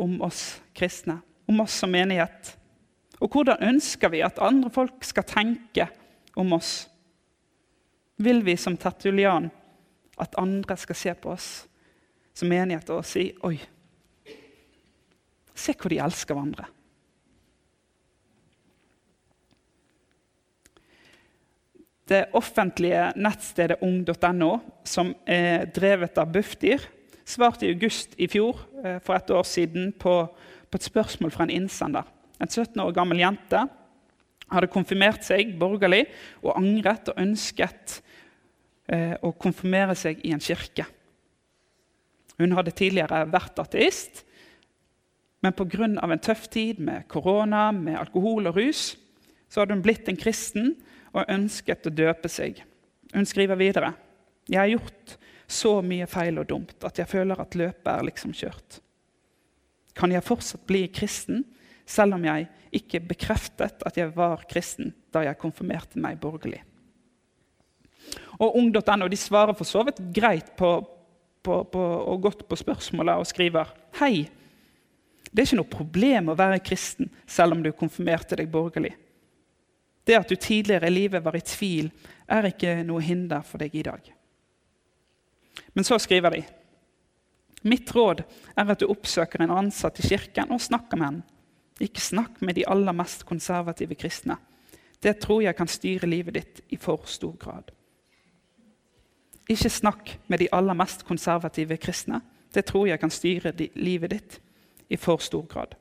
om 0.00 0.16
oss 0.24 0.62
kristne? 0.74 1.20
om 1.52 1.60
oss 1.60 1.74
som 1.74 1.90
menighet? 1.90 2.56
Og 3.22 3.30
hvordan 3.30 3.62
ønsker 3.72 4.10
vi 4.12 4.22
at 4.24 4.40
andre 4.42 4.70
folk 4.72 5.04
skal 5.06 5.26
tenke 5.28 5.86
om 6.38 6.54
oss? 6.56 6.86
Vil 8.22 8.42
vi 8.46 8.56
som 8.56 8.76
tertulian 8.76 9.50
at 10.20 10.36
andre 10.38 10.76
skal 10.78 10.98
se 10.98 11.14
på 11.14 11.32
oss 11.32 11.50
som 12.34 12.48
menighet 12.48 12.90
og 12.94 13.04
si 13.06 13.28
Oi, 13.44 13.56
se 15.54 15.74
hvor 15.76 15.92
de 15.92 16.00
elsker 16.00 16.34
hverandre. 16.34 16.66
Det 22.12 22.26
offentlige 22.36 23.08
nettstedet 23.16 23.80
ung.no, 23.80 24.50
som 24.84 25.14
er 25.24 25.64
drevet 25.72 26.18
av 26.20 26.32
Bufdir, 26.34 26.82
svarte 27.24 27.64
i 27.64 27.72
august 27.72 28.18
i 28.20 28.28
fjor 28.28 28.58
eh, 28.84 28.98
for 29.00 29.16
et 29.16 29.30
år 29.32 29.46
siden 29.48 29.94
på 29.96 30.16
på 30.72 30.80
et 30.80 30.88
spørsmål 30.88 31.32
fra 31.34 31.44
en 31.44 31.52
innsender. 31.52 32.06
En 32.40 32.48
17 32.48 32.80
år 32.80 32.94
gammel 32.96 33.20
jente 33.20 33.60
hadde 34.52 34.72
konfirmert 34.72 35.24
seg 35.24 35.52
borgerlig 35.60 36.06
og 36.40 36.56
angret 36.56 37.10
og 37.12 37.20
ønsket 37.20 37.98
eh, 38.88 39.14
å 39.20 39.34
konfirmere 39.36 39.96
seg 39.98 40.22
i 40.24 40.32
en 40.32 40.42
kirke. 40.42 40.86
Hun 42.40 42.56
hadde 42.56 42.72
tidligere 42.72 43.26
vært 43.28 43.60
ateist, 43.60 44.24
men 45.44 45.52
pga. 45.52 45.84
en 45.84 46.22
tøff 46.22 46.48
tid 46.48 46.80
med 46.80 47.04
korona, 47.08 47.70
med 47.72 47.98
alkohol 47.98 48.48
og 48.48 48.56
rus, 48.56 48.96
så 49.50 49.60
hadde 49.60 49.76
hun 49.76 49.84
blitt 49.84 50.08
en 50.08 50.16
kristen 50.16 50.72
og 51.12 51.28
ønsket 51.28 51.88
å 51.88 51.94
døpe 51.94 52.30
seg. 52.32 52.62
Hun 53.12 53.28
skriver 53.28 53.60
videre. 53.60 53.92
Jeg 54.48 54.60
har 54.60 54.72
gjort 54.72 55.18
så 55.46 55.76
mye 55.84 56.08
feil 56.08 56.40
og 56.40 56.48
dumt 56.48 56.86
at 56.88 56.98
jeg 56.98 57.10
føler 57.10 57.40
at 57.40 57.58
løpet 57.58 57.92
er 57.92 58.08
liksom 58.08 58.32
kjørt 58.36 58.82
kan 59.96 60.12
jeg 60.12 60.24
fortsatt 60.24 60.64
bli 60.68 60.86
kristen, 60.92 61.44
selv 61.88 62.16
om 62.16 62.24
jeg 62.24 62.48
ikke 62.72 63.02
bekreftet 63.04 63.82
at 63.84 63.98
jeg 63.98 64.12
var 64.16 64.44
kristen 64.50 64.92
da 65.12 65.24
jeg 65.26 65.40
konfirmerte 65.40 66.00
meg 66.00 66.20
borgerlig. 66.22 66.62
Og 68.40 68.56
Ung.no 68.58 69.08
de 69.10 69.18
svarer 69.20 69.54
for 69.56 69.68
så 69.68 69.84
vidt 69.86 70.00
greit 70.14 70.54
på, 70.58 70.70
på, 71.44 71.58
på, 71.68 71.82
og 71.82 72.22
gått 72.24 72.46
på 72.48 72.58
spørsmålet 72.58 73.20
og 73.20 73.28
skriver 73.28 73.70
Hei, 74.00 74.26
det 75.30 75.42
er 75.42 75.48
ikke 75.48 75.60
noe 75.60 75.74
problem 75.76 76.32
å 76.32 76.38
være 76.38 76.62
kristen 76.64 77.12
selv 77.28 77.56
om 77.56 77.62
du 77.64 77.70
konfirmerte 77.76 78.36
deg 78.40 78.50
borgerlig. 78.52 78.94
Det 80.06 80.16
at 80.18 80.28
du 80.28 80.36
tidligere 80.36 80.88
i 80.88 80.94
livet 80.94 81.24
var 81.24 81.36
i 81.36 81.44
tvil, 81.46 81.90
er 82.28 82.48
ikke 82.48 82.80
noe 82.86 83.02
hinder 83.04 83.44
for 83.46 83.62
deg 83.62 83.74
i 83.74 83.84
dag. 83.86 84.12
Men 85.74 85.84
så 85.84 85.98
skriver 86.00 86.36
de 86.36 86.42
Mitt 87.62 87.92
råd 87.94 88.24
er 88.58 88.70
at 88.72 88.80
du 88.80 88.88
oppsøker 88.90 89.44
en 89.44 89.54
ansatt 89.54 90.00
i 90.02 90.08
kirken 90.08 90.50
og 90.50 90.62
snakker 90.64 90.98
med 90.98 91.06
henne. 91.06 91.28
Ikke 91.82 92.02
snakk 92.02 92.40
med 92.42 92.58
de 92.58 92.66
aller 92.66 92.94
mest 92.94 93.22
konservative 93.26 93.94
kristne. 93.98 94.36
Det 95.02 95.20
tror 95.22 95.42
jeg 95.42 95.56
kan 95.58 95.70
styre 95.70 96.10
livet 96.10 96.34
ditt 96.34 96.60
i 96.70 96.78
for 96.78 97.06
stor 97.06 97.36
grad. 97.38 97.70
Ikke 99.50 99.70
snakk 99.70 100.16
med 100.26 100.42
de 100.42 100.50
aller 100.54 100.74
mest 100.78 101.04
konservative 101.06 101.76
kristne. 101.82 102.20
Det 102.54 102.64
tror 102.66 102.86
jeg 102.86 103.00
kan 103.00 103.10
styre 103.10 103.54
livet 103.74 104.10
ditt 104.10 104.40
i 104.90 104.96
for 104.96 105.22
stor 105.22 105.46
grad. 105.46 105.74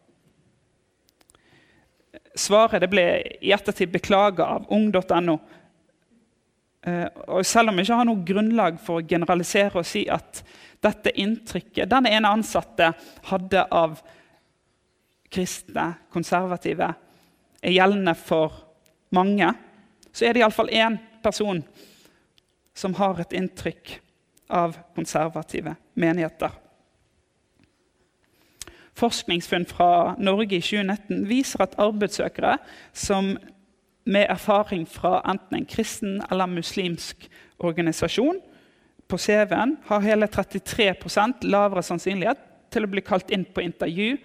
Svaret 2.38 2.88
ble 2.90 3.06
i 3.42 3.52
ettertid 3.52 3.92
beklaga 3.92 4.46
av 4.56 4.70
ung.no. 4.72 5.38
Eh, 6.82 7.08
og 7.28 7.46
selv 7.46 7.70
om 7.70 7.78
jeg 7.78 7.88
ikke 7.88 8.00
har 8.00 8.08
noe 8.10 8.26
grunnlag 8.26 8.80
for 8.82 9.02
å 9.02 9.06
generalisere 9.06 9.82
og 9.82 9.88
si 9.88 10.08
at 10.10 10.42
dette 10.82 11.14
inntrykket 11.22 11.92
denne 11.92 12.10
ene 12.10 12.32
ansatte 12.32 12.90
hadde 13.30 13.66
av 13.70 14.00
kristne, 15.32 15.92
konservative, 16.12 16.90
er 17.62 17.76
gjeldende 17.76 18.16
for 18.18 18.56
mange, 19.16 19.52
så 20.12 20.26
er 20.26 20.34
det 20.34 20.42
iallfall 20.42 20.72
én 20.74 20.98
person 21.24 21.62
som 22.76 22.96
har 22.98 23.20
et 23.22 23.36
inntrykk 23.38 23.94
av 24.52 24.76
konservative 24.96 25.76
menigheter. 25.94 26.52
Forskningsfunn 28.98 29.66
fra 29.66 30.16
Norge 30.20 30.58
i 30.58 30.62
2019 30.62 31.26
viser 31.30 31.64
at 31.64 31.78
arbeidssøkere 31.80 32.58
som 32.94 33.38
med 34.06 34.26
erfaring 34.30 34.88
fra 34.90 35.22
enten 35.30 35.56
en 35.56 35.66
kristen 35.70 36.22
eller 36.32 36.50
muslimsk 36.50 37.30
organisasjon 37.60 38.42
på 39.08 39.18
CV-en 39.18 39.78
har 39.86 40.06
hele 40.06 40.26
33% 40.26 41.44
lavere 41.44 41.84
sannsynlighet 41.84 42.40
til 42.72 42.86
å 42.88 42.92
bli 42.92 43.04
kalt 43.06 43.32
inn 43.32 43.46
på 43.46 43.64
intervju 43.64 44.16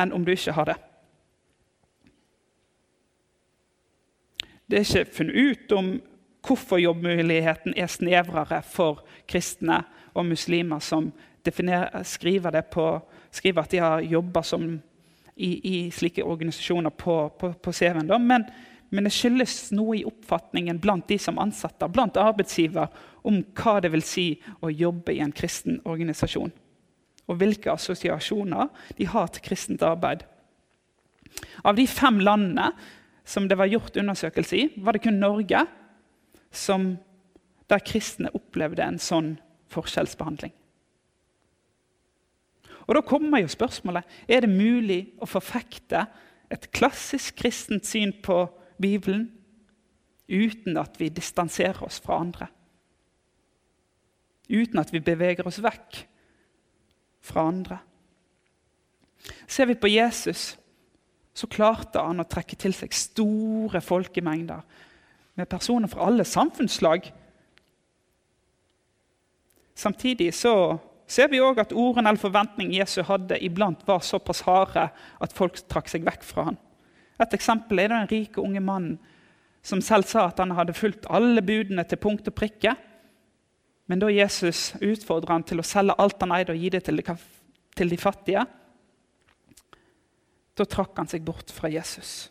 enn 0.00 0.12
om 0.16 0.24
du 0.24 0.32
ikke 0.32 0.54
har 0.56 0.72
det. 0.72 0.76
Det 4.64 4.78
er 4.80 4.86
ikke 4.86 5.12
funnet 5.18 5.36
ut 5.36 5.72
om 5.76 5.90
hvorfor 6.44 6.80
jobbmuligheten 6.80 7.76
er 7.76 7.88
snevrere 7.92 8.62
for 8.64 9.04
kristne 9.28 9.82
og 10.14 10.26
muslimer 10.26 10.80
som 10.84 11.12
skriver, 11.52 12.60
på, 12.62 13.00
skriver, 13.30 13.62
at 13.62 13.70
de 13.70 13.78
har 13.78 14.00
jobba 14.00 14.42
i, 15.36 15.50
i, 15.76 15.90
slike 15.90 16.22
organisasjoner 16.22 16.90
på, 16.90 17.28
på, 17.38 17.52
på 17.52 17.72
CV-en. 17.72 18.06
Men, 18.26 18.44
men, 18.90 19.04
det 19.04 19.12
skyldes 19.12 19.72
noe 19.72 19.98
i 19.98 20.04
oppfatningen 20.04 20.78
blant 20.78 21.08
de 21.08 21.18
som 21.18 21.38
ansetter, 21.38 21.88
blant 21.88 22.16
arbeidsgiver, 22.16 22.88
om 23.22 23.42
hva 23.56 23.80
det 23.80 23.90
vil 23.92 24.04
si 24.04 24.28
å 24.60 24.70
jobbe 24.70 25.12
i 25.12 25.20
en 25.24 25.32
kristen 25.32 25.80
organisasjon 25.84 26.52
og 27.24 27.38
hvilke 27.40 27.72
assosiasjoner 27.72 28.68
de 28.98 29.06
har 29.08 29.30
til 29.32 29.44
kristent 29.46 29.84
arbeid. 29.86 30.24
Av 31.64 31.76
de 31.76 31.86
fem 31.88 32.20
landene 32.20 32.70
som 33.24 33.48
det 33.48 33.56
var 33.58 33.70
gjort 33.70 33.96
undersøkelse 33.96 34.58
i, 34.58 34.66
var 34.76 34.92
det 34.92 35.06
kun 35.06 35.16
Norge 35.22 35.64
som, 36.54 36.94
der 37.72 37.80
kristne 37.80 38.28
opplevde 38.36 38.84
en 38.84 39.00
sånn 39.00 39.32
forskjellsbehandling. 39.72 40.52
Og 42.86 42.94
Da 42.94 43.00
kommer 43.00 43.40
jo 43.40 43.48
spørsmålet 43.48 44.04
er 44.28 44.44
det 44.44 44.50
mulig 44.50 45.14
å 45.22 45.28
forfekte 45.28 46.06
et 46.52 46.68
klassisk 46.72 47.36
kristent 47.40 47.86
syn 47.86 48.12
på 48.22 48.44
Bibelen 48.80 49.30
uten 50.28 50.76
at 50.80 51.00
vi 51.00 51.08
distanserer 51.08 51.82
oss 51.84 52.00
fra 52.00 52.20
andre. 52.20 52.48
Uten 54.48 54.78
at 54.78 54.92
vi 54.92 55.00
beveger 55.00 55.46
oss 55.46 55.62
vekk 55.62 56.04
fra 57.24 57.46
andre. 57.48 57.78
Ser 59.48 59.66
vi 59.66 59.74
på 59.74 59.88
Jesus, 59.88 60.54
så 61.34 61.48
klarte 61.50 62.02
han 62.04 62.20
å 62.20 62.28
trekke 62.28 62.56
til 62.60 62.74
seg 62.76 62.92
store 62.94 63.80
folkemengder 63.80 64.60
med 65.34 65.48
personer 65.50 65.90
fra 65.90 66.06
alle 66.06 66.26
samfunnslag. 66.28 67.08
Samtidig 69.74 70.30
så 70.36 70.76
ser 71.06 71.28
vi 71.32 71.40
òg 71.44 71.60
at 71.60 71.74
ordene 71.76 72.10
eller 72.10 72.20
forventning 72.20 72.72
Jesus 72.74 73.06
hadde, 73.08 73.38
iblant 73.44 73.82
var 73.86 74.04
såpass 74.04 74.44
harde 74.46 74.88
at 75.20 75.36
folk 75.36 75.58
trakk 75.68 75.90
seg 75.92 76.06
vekk 76.06 76.24
fra 76.24 76.48
ham. 76.50 76.58
Et 77.20 77.36
eksempel 77.36 77.82
er 77.82 77.92
den 77.92 78.08
rike 78.10 78.42
unge 78.42 78.62
mannen 78.64 78.96
som 79.64 79.80
selv 79.84 80.08
sa 80.08 80.26
at 80.28 80.40
han 80.42 80.52
hadde 80.58 80.76
fulgt 80.76 81.06
alle 81.08 81.40
budene 81.44 81.86
til 81.88 82.00
punkt 82.00 82.28
og 82.28 82.36
prikke. 82.36 82.74
Men 83.88 84.00
da 84.00 84.10
Jesus 84.12 84.74
utfordra 84.80 85.38
han 85.38 85.46
til 85.46 85.60
å 85.60 85.66
selge 85.66 85.96
alt 86.00 86.20
han 86.20 86.34
eide, 86.36 86.52
og 86.52 86.60
gi 86.60 86.72
det 86.72 86.82
til 86.84 87.00
de, 87.00 87.16
til 87.76 87.92
de 87.92 87.98
fattige, 88.00 88.44
da 90.54 90.66
trakk 90.68 91.00
han 91.00 91.08
seg 91.10 91.24
bort 91.24 91.52
fra 91.52 91.70
Jesus. 91.72 92.28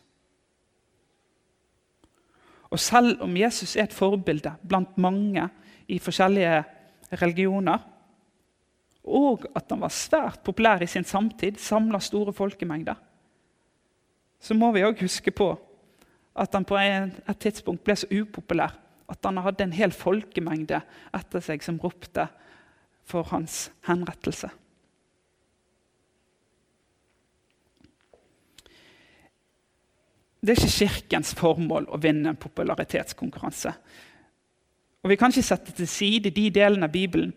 Og 2.73 2.81
selv 2.81 3.21
om 3.21 3.36
Jesus 3.38 3.75
er 3.75 3.88
et 3.88 3.93
forbilde 3.93 4.55
blant 4.65 4.95
mange 5.01 5.45
i 5.89 5.99
forskjellige 6.01 6.63
religioner, 7.21 7.81
og 9.03 9.47
at 9.55 9.67
han 9.69 9.81
var 9.83 9.91
svært 9.91 10.43
populær 10.45 10.83
i 10.83 10.87
sin 10.87 11.03
samtid, 11.03 11.59
samla 11.59 11.99
store 11.99 12.33
folkemengder, 12.33 12.95
så 14.39 14.55
må 14.55 14.71
vi 14.75 14.83
òg 14.83 15.01
huske 15.03 15.31
på 15.31 15.53
at 16.39 16.55
han 16.55 16.65
på 16.65 16.79
et 16.79 17.39
tidspunkt 17.39 17.83
ble 17.85 17.95
så 17.95 18.09
upopulær 18.11 18.73
at 19.11 19.27
han 19.27 19.37
hadde 19.43 19.67
en 19.67 19.75
hel 19.75 19.93
folkemengde 19.93 20.79
etter 21.13 21.43
seg 21.43 21.63
som 21.63 21.79
ropte 21.83 22.25
for 23.07 23.27
hans 23.31 23.67
henrettelse. 23.87 24.49
Det 30.43 30.51
er 30.51 30.59
ikke 30.59 30.75
Kirkens 30.75 31.31
formål 31.39 31.85
å 31.87 31.99
vinne 32.03 32.33
en 32.33 32.39
popularitetskonkurranse. 32.39 33.71
Og 35.03 35.11
Vi 35.11 35.15
kan 35.19 35.31
ikke 35.31 35.45
sette 35.45 35.71
til 35.75 35.87
side 35.87 36.31
de 36.35 36.49
delene 36.51 36.87
av 36.87 36.91
Bibelen 36.91 37.31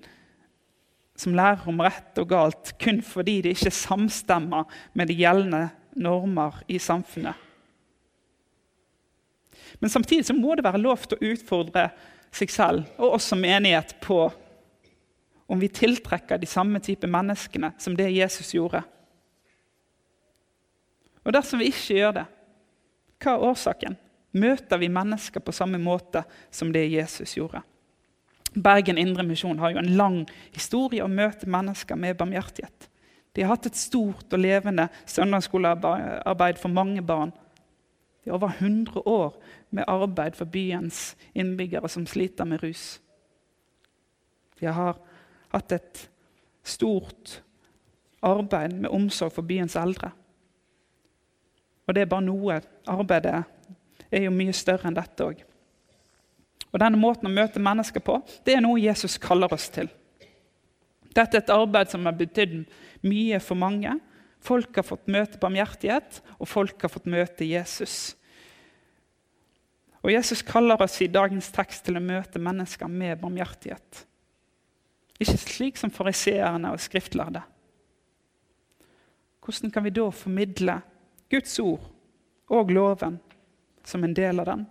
som 1.16 1.34
lærer 1.36 1.64
om 1.68 1.80
rett 1.80 2.18
og 2.20 2.28
galt, 2.30 2.74
kun 2.82 3.00
fordi 3.04 3.40
det 3.44 3.56
ikke 3.56 3.72
samstemmer 3.72 4.68
med 4.94 5.10
de 5.10 5.16
gjeldende 5.16 5.68
normer 5.96 6.60
i 6.68 6.78
samfunnet. 6.82 7.34
Men 9.80 9.92
samtidig 9.92 10.26
så 10.26 10.36
må 10.36 10.54
det 10.56 10.64
være 10.64 10.80
lov 10.80 11.04
til 11.04 11.18
å 11.18 11.32
utfordre 11.32 11.88
seg 12.36 12.52
selv 12.52 13.00
og 13.00 13.16
oss 13.16 13.28
som 13.32 13.40
menighet 13.40 13.96
på 14.04 14.26
om 15.46 15.60
vi 15.62 15.68
tiltrekker 15.70 16.40
de 16.42 16.48
samme 16.48 16.80
type 16.82 17.06
menneskene 17.06 17.72
som 17.78 17.94
det 17.96 18.08
Jesus 18.10 18.50
gjorde. 18.54 18.82
Og 21.26 21.34
dersom 21.34 21.62
vi 21.62 21.70
ikke 21.70 22.00
gjør 22.00 22.16
det, 22.20 22.26
hva 23.22 23.34
er 23.34 23.46
årsaken? 23.50 23.96
Møter 24.36 24.78
vi 24.78 24.90
mennesker 24.92 25.42
på 25.42 25.54
samme 25.54 25.78
måte 25.80 26.22
som 26.52 26.72
det 26.74 26.84
Jesus 26.90 27.36
gjorde? 27.38 27.62
Bergen 28.62 28.98
Indre 28.98 29.22
Misjon 29.22 29.58
har 29.58 29.74
jo 29.74 29.80
en 29.82 29.96
lang 29.98 30.20
historie 30.54 31.04
å 31.04 31.12
møte 31.12 31.48
mennesker 31.50 31.98
med 32.00 32.16
barmhjertighet. 32.16 32.88
De 33.36 33.44
har 33.44 33.52
hatt 33.52 33.68
et 33.68 33.76
stort 33.76 34.32
og 34.32 34.40
levende 34.40 34.88
søndagsskolearbeid 35.04 36.60
for 36.60 36.72
mange 36.72 37.02
barn 37.04 37.34
i 38.24 38.32
over 38.32 38.54
100 38.58 39.02
år 39.06 39.34
med 39.70 39.84
arbeid 39.86 40.38
for 40.38 40.48
byens 40.48 41.16
innbyggere 41.34 41.88
som 41.88 42.06
sliter 42.08 42.48
med 42.48 42.62
rus. 42.64 43.00
De 44.58 44.66
har 44.72 44.96
hatt 45.52 45.72
et 45.72 46.06
stort 46.64 47.42
arbeid 48.24 48.72
med 48.72 48.90
omsorg 48.90 49.34
for 49.36 49.46
byens 49.46 49.76
eldre. 49.76 50.10
Og 51.86 51.94
det 51.94 52.02
er 52.02 52.10
bare 52.10 52.24
noe. 52.26 52.56
Arbeidet 52.88 53.44
er 54.10 54.24
jo 54.24 54.32
mye 54.34 54.54
større 54.56 54.88
enn 54.88 54.96
dette 54.96 55.28
òg. 55.28 55.44
Og 56.76 56.82
Denne 56.82 57.00
måten 57.00 57.30
å 57.30 57.32
møte 57.32 57.62
mennesker 57.62 58.04
på 58.04 58.18
det 58.44 58.58
er 58.58 58.60
noe 58.60 58.82
Jesus 58.82 59.16
kaller 59.22 59.48
oss 59.56 59.70
til. 59.72 59.88
Dette 61.16 61.38
er 61.38 61.40
et 61.40 61.54
arbeid 61.54 61.88
som 61.88 62.04
har 62.04 62.12
betydd 62.18 62.66
mye 63.08 63.40
for 63.40 63.56
mange, 63.56 63.94
Folk 64.46 64.76
har 64.78 64.86
fått 64.86 65.08
møte 65.10 65.40
barmhjertighet, 65.42 66.20
og 66.38 66.48
folk 66.48 66.84
har 66.84 66.92
fått 66.92 67.08
møte 67.10 67.46
Jesus. 67.48 68.14
Og 70.04 70.12
Jesus 70.12 70.44
kaller 70.46 70.82
oss 70.84 71.00
i 71.02 71.10
dagens 71.10 71.48
tekst 71.54 71.86
til 71.86 71.98
å 71.98 72.04
møte 72.04 72.42
mennesker 72.42 72.90
med 72.90 73.18
barmhjertighet. 73.22 74.04
Ikke 75.18 75.38
slik 75.40 75.80
som 75.80 75.90
fariseerne 75.90 76.70
og 76.70 76.82
skriftlærde. 76.84 77.42
Hvordan 79.42 79.72
kan 79.74 79.86
vi 79.86 79.94
da 79.94 80.06
formidle 80.14 80.80
Guds 81.32 81.58
ord 81.62 81.82
og 82.52 82.70
loven 82.70 83.18
som 83.86 84.04
en 84.04 84.14
del 84.14 84.42
av 84.42 84.50
den? 84.52 84.66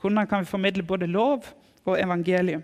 Hvordan 0.00 0.26
kan 0.26 0.44
vi 0.44 0.50
formidle 0.50 0.82
både 0.82 1.06
lov 1.06 1.44
og 1.84 2.00
evangelium? 2.00 2.62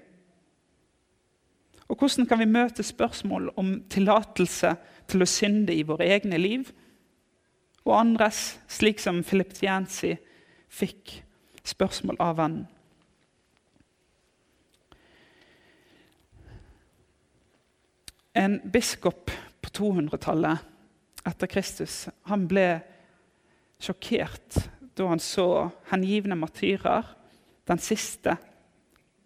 Og 1.89 1.99
hvordan 1.99 2.27
kan 2.27 2.39
vi 2.39 2.45
møte 2.49 2.83
spørsmål 2.83 3.51
om 3.57 3.75
tillatelse 3.91 4.75
til 5.09 5.25
å 5.25 5.29
synde 5.29 5.75
i 5.75 5.85
våre 5.85 6.09
egne 6.15 6.39
liv 6.41 6.71
og 7.85 7.99
andres, 7.99 8.61
slik 8.71 9.01
som 9.03 9.21
Philip 9.27 9.53
Tiensi 9.53 10.15
fikk 10.73 11.19
spørsmål 11.69 12.21
av 12.21 12.39
vennen? 12.39 12.69
En 18.33 18.57
biskop 18.73 19.29
på 19.61 19.73
200-tallet 19.77 21.29
etter 21.29 21.51
Kristus 21.53 22.07
han 22.31 22.47
ble 22.49 22.67
sjokkert 23.83 24.63
da 24.97 25.11
han 25.11 25.21
så 25.21 25.69
hengivne 25.91 26.39
martyrer 26.41 27.05
den 27.69 27.79
siste 27.79 28.37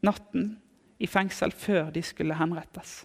natten 0.04 0.56
i 0.98 1.08
fengsel 1.08 1.52
før 1.52 1.90
de 1.90 2.02
skulle 2.04 2.36
henrettes. 2.36 3.04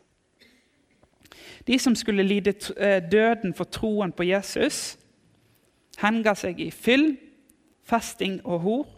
De 1.67 1.78
som 1.80 1.96
skulle 1.96 2.24
lide 2.24 2.54
eh, 2.78 3.02
døden 3.12 3.54
for 3.54 3.70
troen 3.70 4.12
på 4.12 4.26
Jesus, 4.28 4.98
henga 6.02 6.34
seg 6.38 6.60
i 6.60 6.72
fyll, 6.72 7.13
festing 7.88 8.39
og 8.46 8.60
hor. 8.65 8.89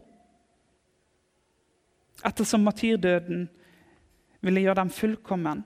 Ettersom 2.26 2.64
matyrdøden 2.64 3.48
ville 4.44 4.64
gjøre 4.64 4.82
dem 4.82 4.92
fullkommen, 4.94 5.64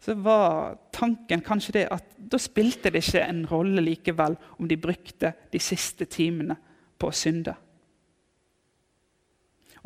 så 0.00 0.14
var 0.14 0.76
tanken 0.94 1.42
kanskje 1.42 1.80
det 1.80 1.86
at 1.92 2.12
da 2.18 2.38
spilte 2.40 2.92
det 2.94 3.02
ikke 3.02 3.24
en 3.24 3.42
rolle 3.50 3.82
likevel 3.82 4.36
om 4.58 4.68
de 4.70 4.78
brukte 4.78 5.32
de 5.52 5.60
siste 5.62 6.06
timene 6.06 6.56
på 6.98 7.10
å 7.10 7.16
synde. 7.16 7.56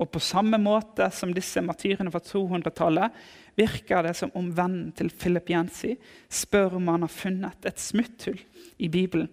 Og 0.03 0.11
på 0.11 0.21
samme 0.23 0.59
måte 0.59 1.07
som 1.15 1.31
disse 1.35 1.63
martyrene 1.63 2.11
fra 2.11 2.21
200-tallet 2.27 3.23
virker 3.59 4.03
det 4.03 4.17
som 4.19 4.33
om 4.39 4.49
vennen 4.57 4.91
til 4.97 5.13
Philip 5.15 5.53
Jensi 5.53 5.93
spør 6.33 6.79
om 6.81 6.91
han 6.91 7.05
har 7.07 7.13
funnet 7.13 7.69
et 7.69 7.79
smutthull 7.79 8.41
i 8.83 8.89
Bibelen. 8.91 9.31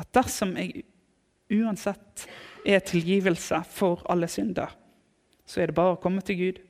At 0.00 0.08
dersom 0.16 0.54
jeg 0.56 0.86
uansett 1.52 2.24
er 2.64 2.80
tilgivelse 2.86 3.60
for 3.68 4.06
alle 4.08 4.30
synder, 4.30 4.72
så 5.44 5.60
er 5.60 5.68
det 5.68 5.76
bare 5.76 5.98
å 5.98 6.00
komme 6.00 6.22
til 6.24 6.38
Gud 6.38 6.60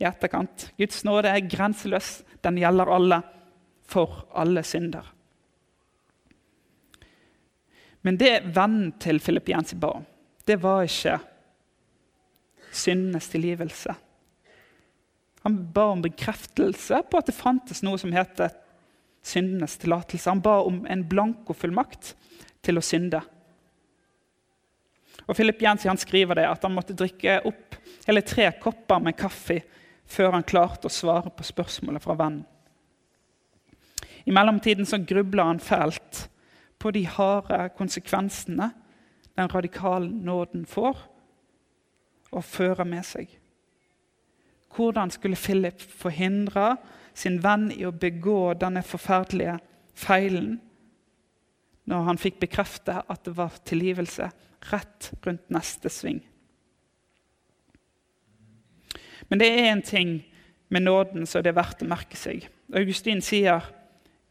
i 0.00 0.08
etterkant. 0.08 0.70
Guds 0.80 1.04
nåde 1.06 1.30
er 1.30 1.46
grenseløs. 1.46 2.22
Den 2.40 2.58
gjelder 2.58 2.90
alle, 2.90 3.20
for 3.84 4.24
alle 4.38 4.62
synder. 4.64 5.04
Men 8.00 8.16
det 8.16 8.46
vennen 8.56 8.94
til 9.02 9.20
Philip 9.20 9.50
Jensi 9.52 9.76
ba 9.76 9.98
om, 9.98 10.06
det 10.48 10.56
var 10.62 10.86
ikke 10.86 11.18
syndenes 12.72 13.28
tilgivelse. 13.28 13.94
Han 15.42 15.56
ba 15.72 15.86
om 15.94 16.02
bekreftelse 16.04 17.02
på 17.10 17.20
at 17.20 17.30
det 17.30 17.36
fantes 17.36 17.82
noe 17.82 17.98
som 18.00 18.12
heter 18.12 18.52
syndenes 19.24 19.78
tillatelse. 19.80 20.28
Han 20.30 20.42
ba 20.44 20.58
om 20.66 20.82
en 20.88 21.04
blankofullmakt 21.08 22.14
til 22.64 22.80
å 22.80 22.84
synde. 22.84 23.22
Og 25.26 25.36
Philip 25.36 25.62
Jensi 25.62 25.88
han 25.88 26.00
skriver 26.00 26.40
det 26.40 26.48
at 26.48 26.64
han 26.66 26.74
måtte 26.74 26.96
drikke 26.96 27.40
opp 27.48 27.76
hele 28.06 28.24
tre 28.26 28.50
kopper 28.60 29.02
med 29.04 29.16
kaffe 29.18 29.60
før 30.10 30.34
han 30.34 30.46
klarte 30.46 30.90
å 30.90 30.92
svare 30.92 31.30
på 31.32 31.46
spørsmålet 31.46 32.02
fra 32.04 32.16
vennen. 32.18 32.44
I 34.28 34.34
mellomtiden 34.36 34.84
så 34.86 34.98
grubla 35.00 35.46
han 35.48 35.62
fælt 35.64 36.26
på 36.80 36.90
de 36.92 37.06
harde 37.08 37.70
konsekvensene 37.76 38.68
den 39.38 39.48
radikale 39.48 40.10
nåden 40.10 40.66
får 40.68 40.98
og 42.30 42.46
fører 42.46 42.86
med 42.88 43.04
seg. 43.06 43.28
Hvordan 44.70 45.10
skulle 45.10 45.38
Philip 45.38 45.80
forhindre 45.82 46.76
sin 47.14 47.40
venn 47.42 47.70
i 47.74 47.84
å 47.86 47.94
begå 47.94 48.54
denne 48.58 48.84
forferdelige 48.86 49.58
feilen 49.98 50.58
når 51.90 52.04
han 52.06 52.20
fikk 52.22 52.38
bekrefte 52.44 53.00
at 53.02 53.24
det 53.26 53.34
var 53.34 53.56
tilgivelse 53.66 54.28
rett 54.70 55.10
rundt 55.26 55.50
neste 55.50 55.90
sving? 55.90 56.20
Men 59.30 59.42
det 59.42 59.48
er 59.50 59.72
en 59.72 59.82
ting 59.82 60.20
med 60.70 60.86
nåden 60.86 61.26
som 61.26 61.42
det 61.42 61.50
er 61.52 61.58
verdt 61.58 61.82
å 61.82 61.90
merke 61.90 62.18
seg. 62.18 62.46
Augustin 62.74 63.22
sier 63.22 63.66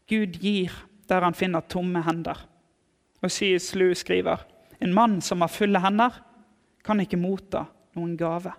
Gud 0.08 0.40
gir 0.40 0.72
der 1.08 1.24
han 1.24 1.36
finner 1.36 1.64
tomme 1.68 2.00
hender. 2.04 2.38
Og 3.20 3.32
C.S. 3.32 3.74
Lewis 3.76 4.04
skriver 4.04 4.40
en 4.80 4.94
mann 4.96 5.18
som 5.24 5.44
har 5.44 5.52
fulle 5.52 5.80
hender, 5.82 6.14
kan 6.84 7.00
ikke 7.02 7.20
motta 7.20 7.66
noen 7.98 8.16
gave. 8.18 8.52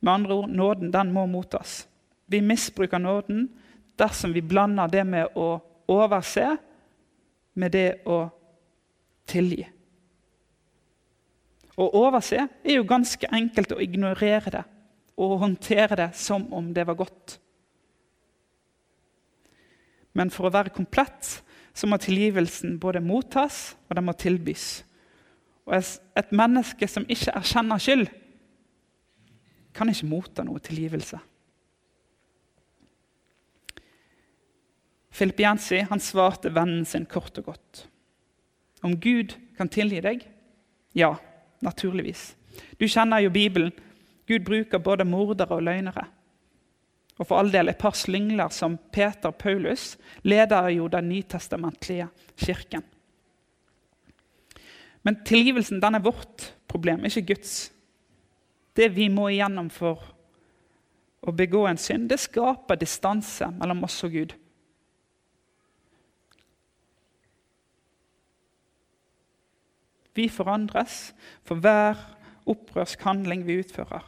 Med 0.00 0.12
andre 0.12 0.34
ord, 0.34 0.50
nåden 0.50 0.92
den 0.94 1.12
må 1.12 1.26
mottas. 1.26 1.86
Vi 2.26 2.40
misbruker 2.44 2.98
nåden 2.98 3.48
dersom 3.98 4.32
vi 4.32 4.42
blander 4.44 4.90
det 4.92 5.04
med 5.04 5.34
å 5.36 5.58
overse 5.88 6.56
med 7.58 7.72
det 7.74 7.88
å 8.06 8.20
tilgi. 9.28 9.64
Å 11.78 11.86
overse 12.00 12.40
er 12.42 12.74
jo 12.78 12.86
ganske 12.86 13.30
enkelt 13.34 13.74
å 13.74 13.82
ignorere 13.82 14.52
det 14.54 14.64
og 15.18 15.40
håndtere 15.42 15.98
det 15.98 16.08
som 16.18 16.46
om 16.54 16.72
det 16.74 16.84
var 16.86 16.98
godt. 16.98 17.38
Men 20.14 20.30
for 20.34 20.48
å 20.48 20.54
være 20.54 20.74
komplett 20.74 21.38
så 21.74 21.86
må 21.86 21.98
tilgivelsen 22.02 22.78
både 22.82 23.02
mottas 23.02 23.76
og 23.86 23.98
den 23.98 24.06
må 24.06 24.14
tilbys. 24.18 24.82
Og 25.68 25.76
Et 26.16 26.32
menneske 26.32 26.88
som 26.88 27.04
ikke 27.08 27.34
erkjenner 27.36 27.80
skyld, 27.82 28.08
kan 29.76 29.90
ikke 29.92 30.08
motta 30.08 30.44
noe 30.46 30.62
tilgivelse. 30.64 31.20
Filippiensi 35.18 35.82
han 35.90 36.00
svarte 36.00 36.50
vennen 36.54 36.86
sin 36.88 37.06
kort 37.06 37.36
og 37.38 37.52
godt. 37.52 37.84
Om 38.82 38.96
Gud 39.02 39.34
kan 39.58 39.68
tilgi 39.68 40.00
deg? 40.02 40.24
Ja, 40.96 41.16
naturligvis. 41.60 42.32
Du 42.78 42.86
kjenner 42.86 43.22
jo 43.22 43.34
Bibelen. 43.34 43.72
Gud 44.28 44.46
bruker 44.46 44.82
både 44.82 45.06
mordere 45.08 45.58
og 45.58 45.66
løgnere. 45.66 46.06
Og 47.18 47.26
for 47.26 47.40
all 47.40 47.50
del 47.50 47.70
et 47.72 47.80
par 47.80 47.96
slyngler 47.98 48.52
som 48.54 48.78
Peter 48.94 49.34
Paulus 49.34 49.96
leder 50.22 50.70
jo 50.70 50.86
den 50.90 51.10
nytestamentlige 51.10 52.08
kirken. 52.38 52.84
Men 55.08 55.22
tilgivelsen 55.24 55.80
den 55.80 55.96
er 55.96 56.04
vårt 56.04 56.50
problem, 56.68 57.06
ikke 57.08 57.30
Guds. 57.30 57.52
Det 58.76 58.90
vi 58.92 59.06
må 59.08 59.30
igjennom 59.32 59.70
for 59.72 60.02
å 61.24 61.32
begå 61.32 61.62
en 61.64 61.80
synd, 61.80 62.10
det 62.10 62.18
skaper 62.20 62.76
distanse 62.76 63.48
mellom 63.56 63.86
oss 63.88 63.96
og 64.04 64.12
Gud. 64.12 64.34
Vi 70.12 70.26
forandres 70.28 70.98
for 71.46 71.62
hver 71.64 71.96
opprørsk 72.44 73.06
handling 73.08 73.46
vi 73.48 73.62
utfører. 73.62 74.04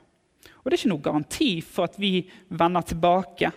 Og 0.61 0.69
Det 0.69 0.75
er 0.75 0.83
ikke 0.83 0.93
noe 0.93 1.07
garanti 1.07 1.49
for 1.65 1.89
at 1.89 1.97
vi 1.97 2.27
vender 2.53 2.85
tilbake. 2.85 3.53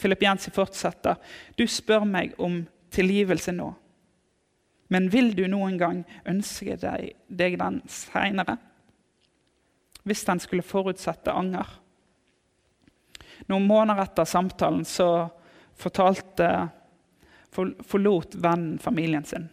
Philip 0.00 0.24
Jensi 0.24 0.54
fortsetter. 0.56 1.20
Du 1.60 1.66
spør 1.68 2.08
meg 2.08 2.32
om 2.40 2.62
tilgivelse 2.88 3.52
nå. 3.52 3.68
Men 4.88 5.10
vil 5.12 5.34
du 5.36 5.44
noen 5.48 5.76
gang 5.80 6.00
ønske 6.28 6.78
deg, 6.80 7.12
deg 7.28 7.58
den 7.60 7.82
seinere? 7.92 8.56
Hvis 10.08 10.24
den 10.24 10.40
skulle 10.40 10.64
forutsette 10.64 11.34
anger. 11.34 11.68
Noen 13.52 13.68
måneder 13.68 14.06
etter 14.06 14.28
samtalen 14.28 14.86
så 14.88 15.28
fortalte, 15.78 16.48
forlot 17.52 18.36
vennen 18.40 18.78
familien 18.82 19.26
sin. 19.28 19.46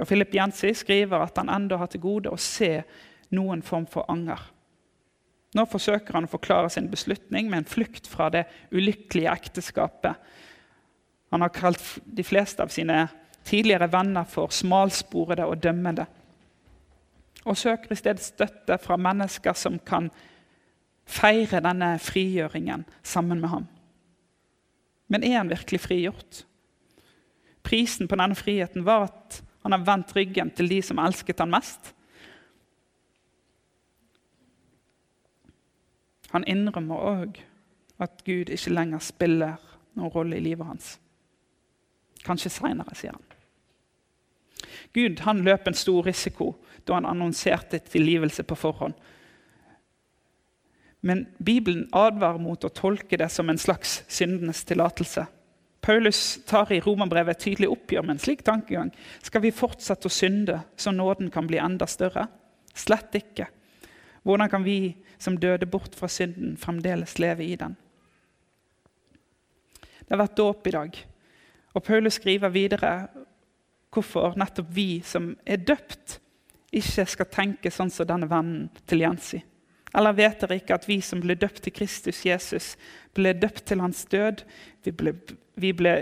Og 0.00 0.08
Philip 0.08 0.32
Jensi 0.34 0.72
skriver 0.76 1.26
at 1.26 1.36
han 1.40 1.52
ennå 1.52 1.76
har 1.80 1.90
til 1.92 2.02
gode 2.02 2.32
å 2.32 2.40
se 2.40 2.78
noen 3.36 3.62
form 3.64 3.86
for 3.90 4.08
anger. 4.12 4.40
Nå 5.52 5.66
forsøker 5.68 6.16
han 6.16 6.24
å 6.24 6.32
forklare 6.32 6.70
sin 6.72 6.88
beslutning 6.92 7.50
med 7.50 7.62
en 7.62 7.68
flukt 7.68 8.08
fra 8.08 8.30
det 8.32 8.46
ulykkelige 8.72 9.32
ekteskapet. 9.32 10.16
Han 11.32 11.44
har 11.44 11.52
kalt 11.52 11.82
de 12.04 12.24
fleste 12.24 12.64
av 12.64 12.72
sine 12.72 13.04
tidligere 13.44 13.90
venner 13.92 14.24
for 14.24 14.52
smalsporede 14.54 15.46
og 15.46 15.62
dømmende. 15.62 16.06
Og 17.44 17.56
søker 17.56 17.92
i 17.92 17.98
stedet 17.98 18.22
støtte 18.22 18.78
fra 18.78 18.96
mennesker 18.96 19.52
som 19.58 19.78
kan 19.78 20.10
feire 21.06 21.60
denne 21.60 21.98
frigjøringen 21.98 22.84
sammen 23.02 23.40
med 23.40 23.48
ham. 23.48 23.66
Men 25.08 25.24
er 25.24 25.38
han 25.38 25.50
virkelig 25.50 25.80
frigjort? 25.80 26.44
Prisen 27.62 28.08
på 28.08 28.16
denne 28.16 28.34
friheten 28.38 28.86
var 28.86 29.08
at 29.10 29.42
han 29.62 29.72
har 29.72 29.84
vendt 29.86 30.14
ryggen 30.16 30.50
til 30.50 30.70
de 30.70 30.80
som 30.82 30.98
elsket 30.98 31.38
han 31.38 31.52
mest. 31.52 31.92
Han 36.32 36.46
innrømmer 36.48 36.96
òg 36.96 37.42
at 38.02 38.24
Gud 38.24 38.50
ikke 38.50 38.72
lenger 38.72 39.02
spiller 39.04 39.60
noen 39.94 40.14
rolle 40.14 40.38
i 40.38 40.44
livet 40.44 40.66
hans. 40.66 40.96
Kanskje 42.24 42.50
seinere, 42.54 42.94
sier 42.96 43.14
han. 43.14 43.31
Gud 44.92 45.20
han 45.26 45.42
løp 45.46 45.68
en 45.68 45.78
stor 45.78 46.06
risiko 46.06 46.54
da 46.86 46.96
han 46.98 47.06
annonserte 47.06 47.78
tilgivelse 47.86 48.42
på 48.42 48.58
forhånd. 48.58 48.94
Men 51.02 51.26
Bibelen 51.38 51.88
advarer 51.92 52.38
mot 52.38 52.64
å 52.64 52.70
tolke 52.70 53.18
det 53.18 53.28
som 53.34 53.50
en 53.50 53.58
slags 53.58 54.02
syndenes 54.10 54.62
tillatelse. 54.64 55.26
Paulus 55.82 56.38
tar 56.46 56.70
i 56.70 56.78
romerbrevet 56.80 57.34
et 57.34 57.42
tydelig 57.42 57.72
oppgjør 57.74 58.04
med 58.06 58.14
en 58.14 58.22
slik 58.22 58.44
tankegang. 58.46 58.92
Skal 59.22 59.42
vi 59.42 59.50
fortsette 59.54 60.06
å 60.06 60.14
synde 60.14 60.60
så 60.78 60.92
nåden 60.94 61.32
kan 61.34 61.48
bli 61.50 61.58
enda 61.58 61.88
større? 61.90 62.28
Slett 62.70 63.18
ikke. 63.18 63.48
Hvordan 64.22 64.50
kan 64.50 64.62
vi 64.62 64.94
som 65.18 65.38
døde 65.42 65.66
bort 65.66 65.96
fra 65.98 66.06
synden, 66.06 66.54
fremdeles 66.56 67.18
leve 67.18 67.42
i 67.42 67.56
den? 67.58 67.74
Det 70.06 70.14
har 70.14 70.22
vært 70.22 70.38
dåp 70.38 70.70
i 70.70 70.74
dag, 70.76 71.02
og 71.74 71.84
Paulus 71.86 72.20
skriver 72.20 72.54
videre 72.54 72.92
hvorfor 73.92 74.36
nettopp 74.40 74.70
vi 74.72 75.02
som 75.04 75.32
er 75.44 75.62
døpt, 75.62 76.18
ikke 76.72 77.04
skal 77.06 77.28
tenke 77.28 77.70
sånn 77.70 77.92
som 77.92 78.08
denne 78.08 78.28
vennen 78.30 78.70
til 78.88 79.04
Jensi. 79.04 79.42
Eller 79.92 80.16
vet 80.16 80.40
dere 80.40 80.56
ikke 80.56 80.78
at 80.78 80.88
vi 80.88 80.98
som 81.04 81.20
ble 81.20 81.36
døpt 81.36 81.66
til 81.66 81.74
Kristus 81.76 82.22
Jesus, 82.24 82.74
ble 83.12 83.34
døpt 83.36 83.66
til 83.68 83.82
hans 83.84 84.06
død? 84.08 84.40
Vi 84.84 84.94
ble, 84.96 85.12
vi 85.60 85.74
ble 85.76 85.96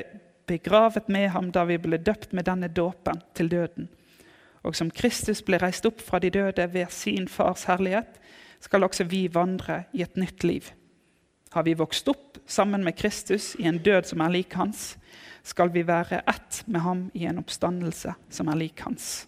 begravet 0.51 1.09
med 1.11 1.33
ham 1.35 1.51
da 1.55 1.65
vi 1.67 1.79
ble 1.83 1.99
døpt 1.99 2.35
med 2.37 2.47
denne 2.47 2.71
dåpen 2.71 3.19
til 3.35 3.51
døden. 3.51 3.89
Og 4.63 4.77
som 4.77 4.93
Kristus 4.93 5.43
ble 5.43 5.59
reist 5.59 5.87
opp 5.89 6.03
fra 6.05 6.21
de 6.23 6.31
døde 6.31 6.67
ved 6.71 6.93
sin 6.95 7.27
fars 7.29 7.65
herlighet, 7.67 8.21
skal 8.61 8.85
også 8.85 9.09
vi 9.09 9.25
vandre 9.33 9.85
i 9.97 10.05
et 10.05 10.19
nytt 10.21 10.45
liv. 10.45 10.69
Har 11.51 11.65
vi 11.67 11.75
vokst 11.75 12.09
opp 12.13 12.39
sammen 12.47 12.85
med 12.85 12.99
Kristus 12.99 13.55
i 13.59 13.67
en 13.67 13.81
død 13.83 14.11
som 14.13 14.21
er 14.23 14.35
lik 14.37 14.55
hans, 14.55 14.95
skal 15.43 15.73
vi 15.73 15.83
være 15.87 16.23
ett 16.29 16.63
med 16.67 16.81
ham 16.85 17.03
i 17.15 17.27
en 17.27 17.41
oppstandelse 17.41 18.15
som 18.31 18.49
er 18.49 18.59
lik 18.61 18.83
hans. 18.85 19.27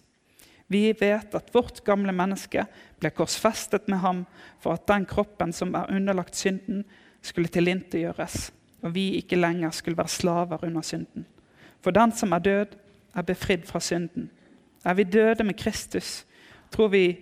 Vi 0.67 0.91
vet 0.97 1.35
at 1.35 1.51
vårt 1.53 1.83
gamle 1.85 2.13
menneske 2.15 2.65
ble 3.01 3.11
korsfestet 3.13 3.89
med 3.91 3.99
ham 4.01 4.23
for 4.63 4.77
at 4.77 4.87
den 4.89 5.05
kroppen 5.09 5.53
som 5.53 5.73
er 5.75 5.91
underlagt 5.91 6.37
synden, 6.39 6.83
skulle 7.23 7.47
tilintetgjøres, 7.47 8.51
og 8.83 8.91
vi 8.97 9.13
ikke 9.15 9.37
lenger 9.39 9.71
skulle 9.71 9.95
være 9.95 10.11
slaver 10.11 10.63
under 10.67 10.83
synden. 10.83 11.23
For 11.79 11.95
den 11.95 12.11
som 12.11 12.33
er 12.35 12.43
død, 12.43 12.73
er 13.15 13.21
befridd 13.21 13.63
fra 13.69 13.79
synden. 13.79 14.29
Er 14.83 14.93
vi 14.93 15.03
døde 15.03 15.43
med 15.43 15.55
Kristus, 15.55 16.25
tror 16.71 16.87
vi 16.91 17.17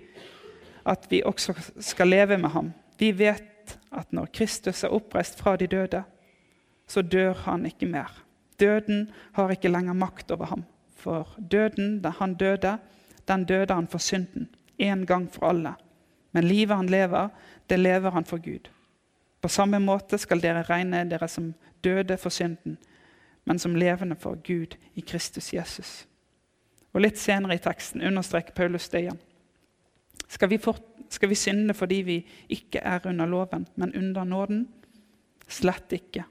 at 0.85 1.05
vi 1.09 1.21
også 1.25 1.53
skal 1.79 2.07
leve 2.07 2.37
med 2.37 2.49
ham. 2.49 2.71
Vi 2.97 3.11
vet 3.11 3.77
at 3.91 4.13
når 4.13 4.31
Kristus 4.33 4.83
er 4.83 4.93
oppreist 4.95 5.37
fra 5.39 5.55
de 5.55 5.67
døde, 5.67 6.03
så 6.87 7.01
dør 7.01 7.33
han 7.33 7.65
ikke 7.65 7.85
mer. 7.85 8.20
Døden 8.61 9.09
har 9.33 9.51
ikke 9.51 9.71
lenger 9.71 9.97
makt 9.97 10.31
over 10.31 10.45
ham. 10.45 10.65
For 10.95 11.29
døden, 11.51 12.01
da 12.01 12.11
han 12.19 12.35
døde, 12.37 12.77
den 13.27 13.45
døde 13.45 13.73
han 13.73 13.87
for 13.87 13.97
synden, 13.97 14.49
en 14.77 15.05
gang 15.05 15.25
for 15.31 15.49
alle. 15.49 15.73
Men 16.31 16.47
livet 16.47 16.77
han 16.77 16.89
lever, 16.89 17.29
det 17.69 17.79
lever 17.79 18.11
han 18.11 18.25
for 18.25 18.37
Gud. 18.37 18.69
På 19.41 19.47
samme 19.49 19.79
måte 19.79 20.17
skal 20.21 20.41
dere 20.41 20.63
regne 20.67 21.03
dere 21.09 21.27
som 21.27 21.53
døde 21.83 22.17
for 22.17 22.29
synden, 22.29 22.77
men 23.45 23.59
som 23.59 23.75
levende 23.75 24.15
for 24.15 24.37
Gud 24.45 24.77
i 24.95 25.01
Kristus 25.01 25.53
Jesus. 25.53 26.05
Og 26.93 27.01
Litt 27.01 27.17
senere 27.17 27.55
i 27.55 27.63
teksten 27.63 28.03
understreker 28.05 28.53
Paulus 28.53 28.89
det 28.91 29.05
igjen. 29.05 29.19
Skal 30.31 30.51
vi, 30.51 30.59
for, 30.61 30.77
skal 31.09 31.31
vi 31.31 31.39
synde 31.39 31.73
fordi 31.73 32.01
vi 32.07 32.17
ikke 32.49 32.83
er 32.83 33.07
under 33.09 33.25
loven, 33.25 33.67
men 33.75 33.95
under 33.95 34.23
nåden? 34.23 34.67
Slett 35.47 35.91
ikke. 35.91 36.23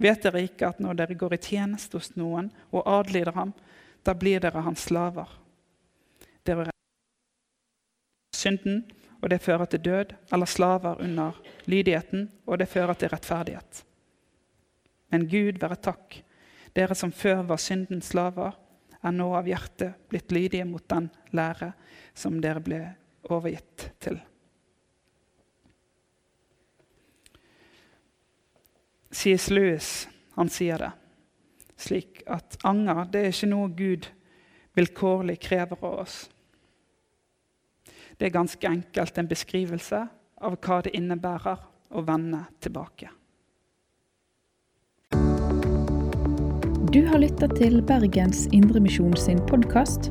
Vet 0.00 0.22
dere 0.24 0.44
ikke 0.46 0.70
at 0.70 0.80
når 0.80 0.96
dere 1.02 1.18
går 1.18 1.36
i 1.36 1.42
tjeneste 1.44 1.98
hos 1.98 2.14
noen 2.16 2.48
og 2.72 2.86
adlyder 2.88 3.36
ham, 3.36 3.52
da 4.06 4.14
blir 4.16 4.40
dere 4.40 4.62
hans 4.64 4.86
slaver? 4.88 5.28
Dere 6.46 6.70
er 6.70 6.76
synden, 8.36 8.86
og 9.20 9.28
det 9.28 9.42
fører 9.44 9.68
til 9.68 9.82
død, 9.84 10.14
eller 10.32 10.48
slaver 10.48 11.02
under 11.04 11.36
lydigheten, 11.68 12.30
og 12.46 12.58
det 12.58 12.70
fører 12.72 12.96
til 12.96 13.12
rettferdighet. 13.12 13.84
Men 15.12 15.28
Gud 15.28 15.60
være 15.60 15.76
takk, 15.76 16.22
dere 16.72 16.96
som 16.96 17.12
før 17.12 17.42
var 17.50 17.60
syndens 17.60 18.12
slaver, 18.14 18.56
er 19.00 19.12
nå 19.16 19.28
av 19.36 19.48
hjertet 19.48 20.08
blitt 20.08 20.32
lydige 20.32 20.64
mot 20.68 20.84
den 20.88 21.08
lære 21.36 21.72
som 22.16 22.40
dere 22.40 22.64
ble 22.64 22.80
overgitt 23.28 23.90
til. 24.00 24.20
C.S. 29.10 29.50
Lewis 29.50 30.08
han 30.38 30.48
sier 30.52 30.78
det 30.78 30.90
slik 31.80 32.22
at 32.30 32.58
anger 32.66 33.06
det 33.12 33.22
er 33.24 33.32
ikke 33.32 33.50
noe 33.50 33.70
Gud 33.76 34.08
vilkårlig 34.78 35.38
krever 35.42 35.80
av 35.80 36.02
oss. 36.04 36.18
Det 38.18 38.28
er 38.28 38.36
ganske 38.36 38.68
enkelt 38.68 39.18
en 39.18 39.30
beskrivelse 39.30 40.02
av 40.44 40.58
hva 40.60 40.80
det 40.84 40.92
innebærer 40.96 41.64
å 41.90 42.04
vende 42.06 42.44
tilbake. 42.60 43.10
Du 46.90 47.04
har 47.06 47.22
lytta 47.22 47.48
til 47.54 47.80
Bergens 47.86 48.46
Indremisjon 48.52 49.16
sin 49.16 49.40
podkast. 49.46 50.10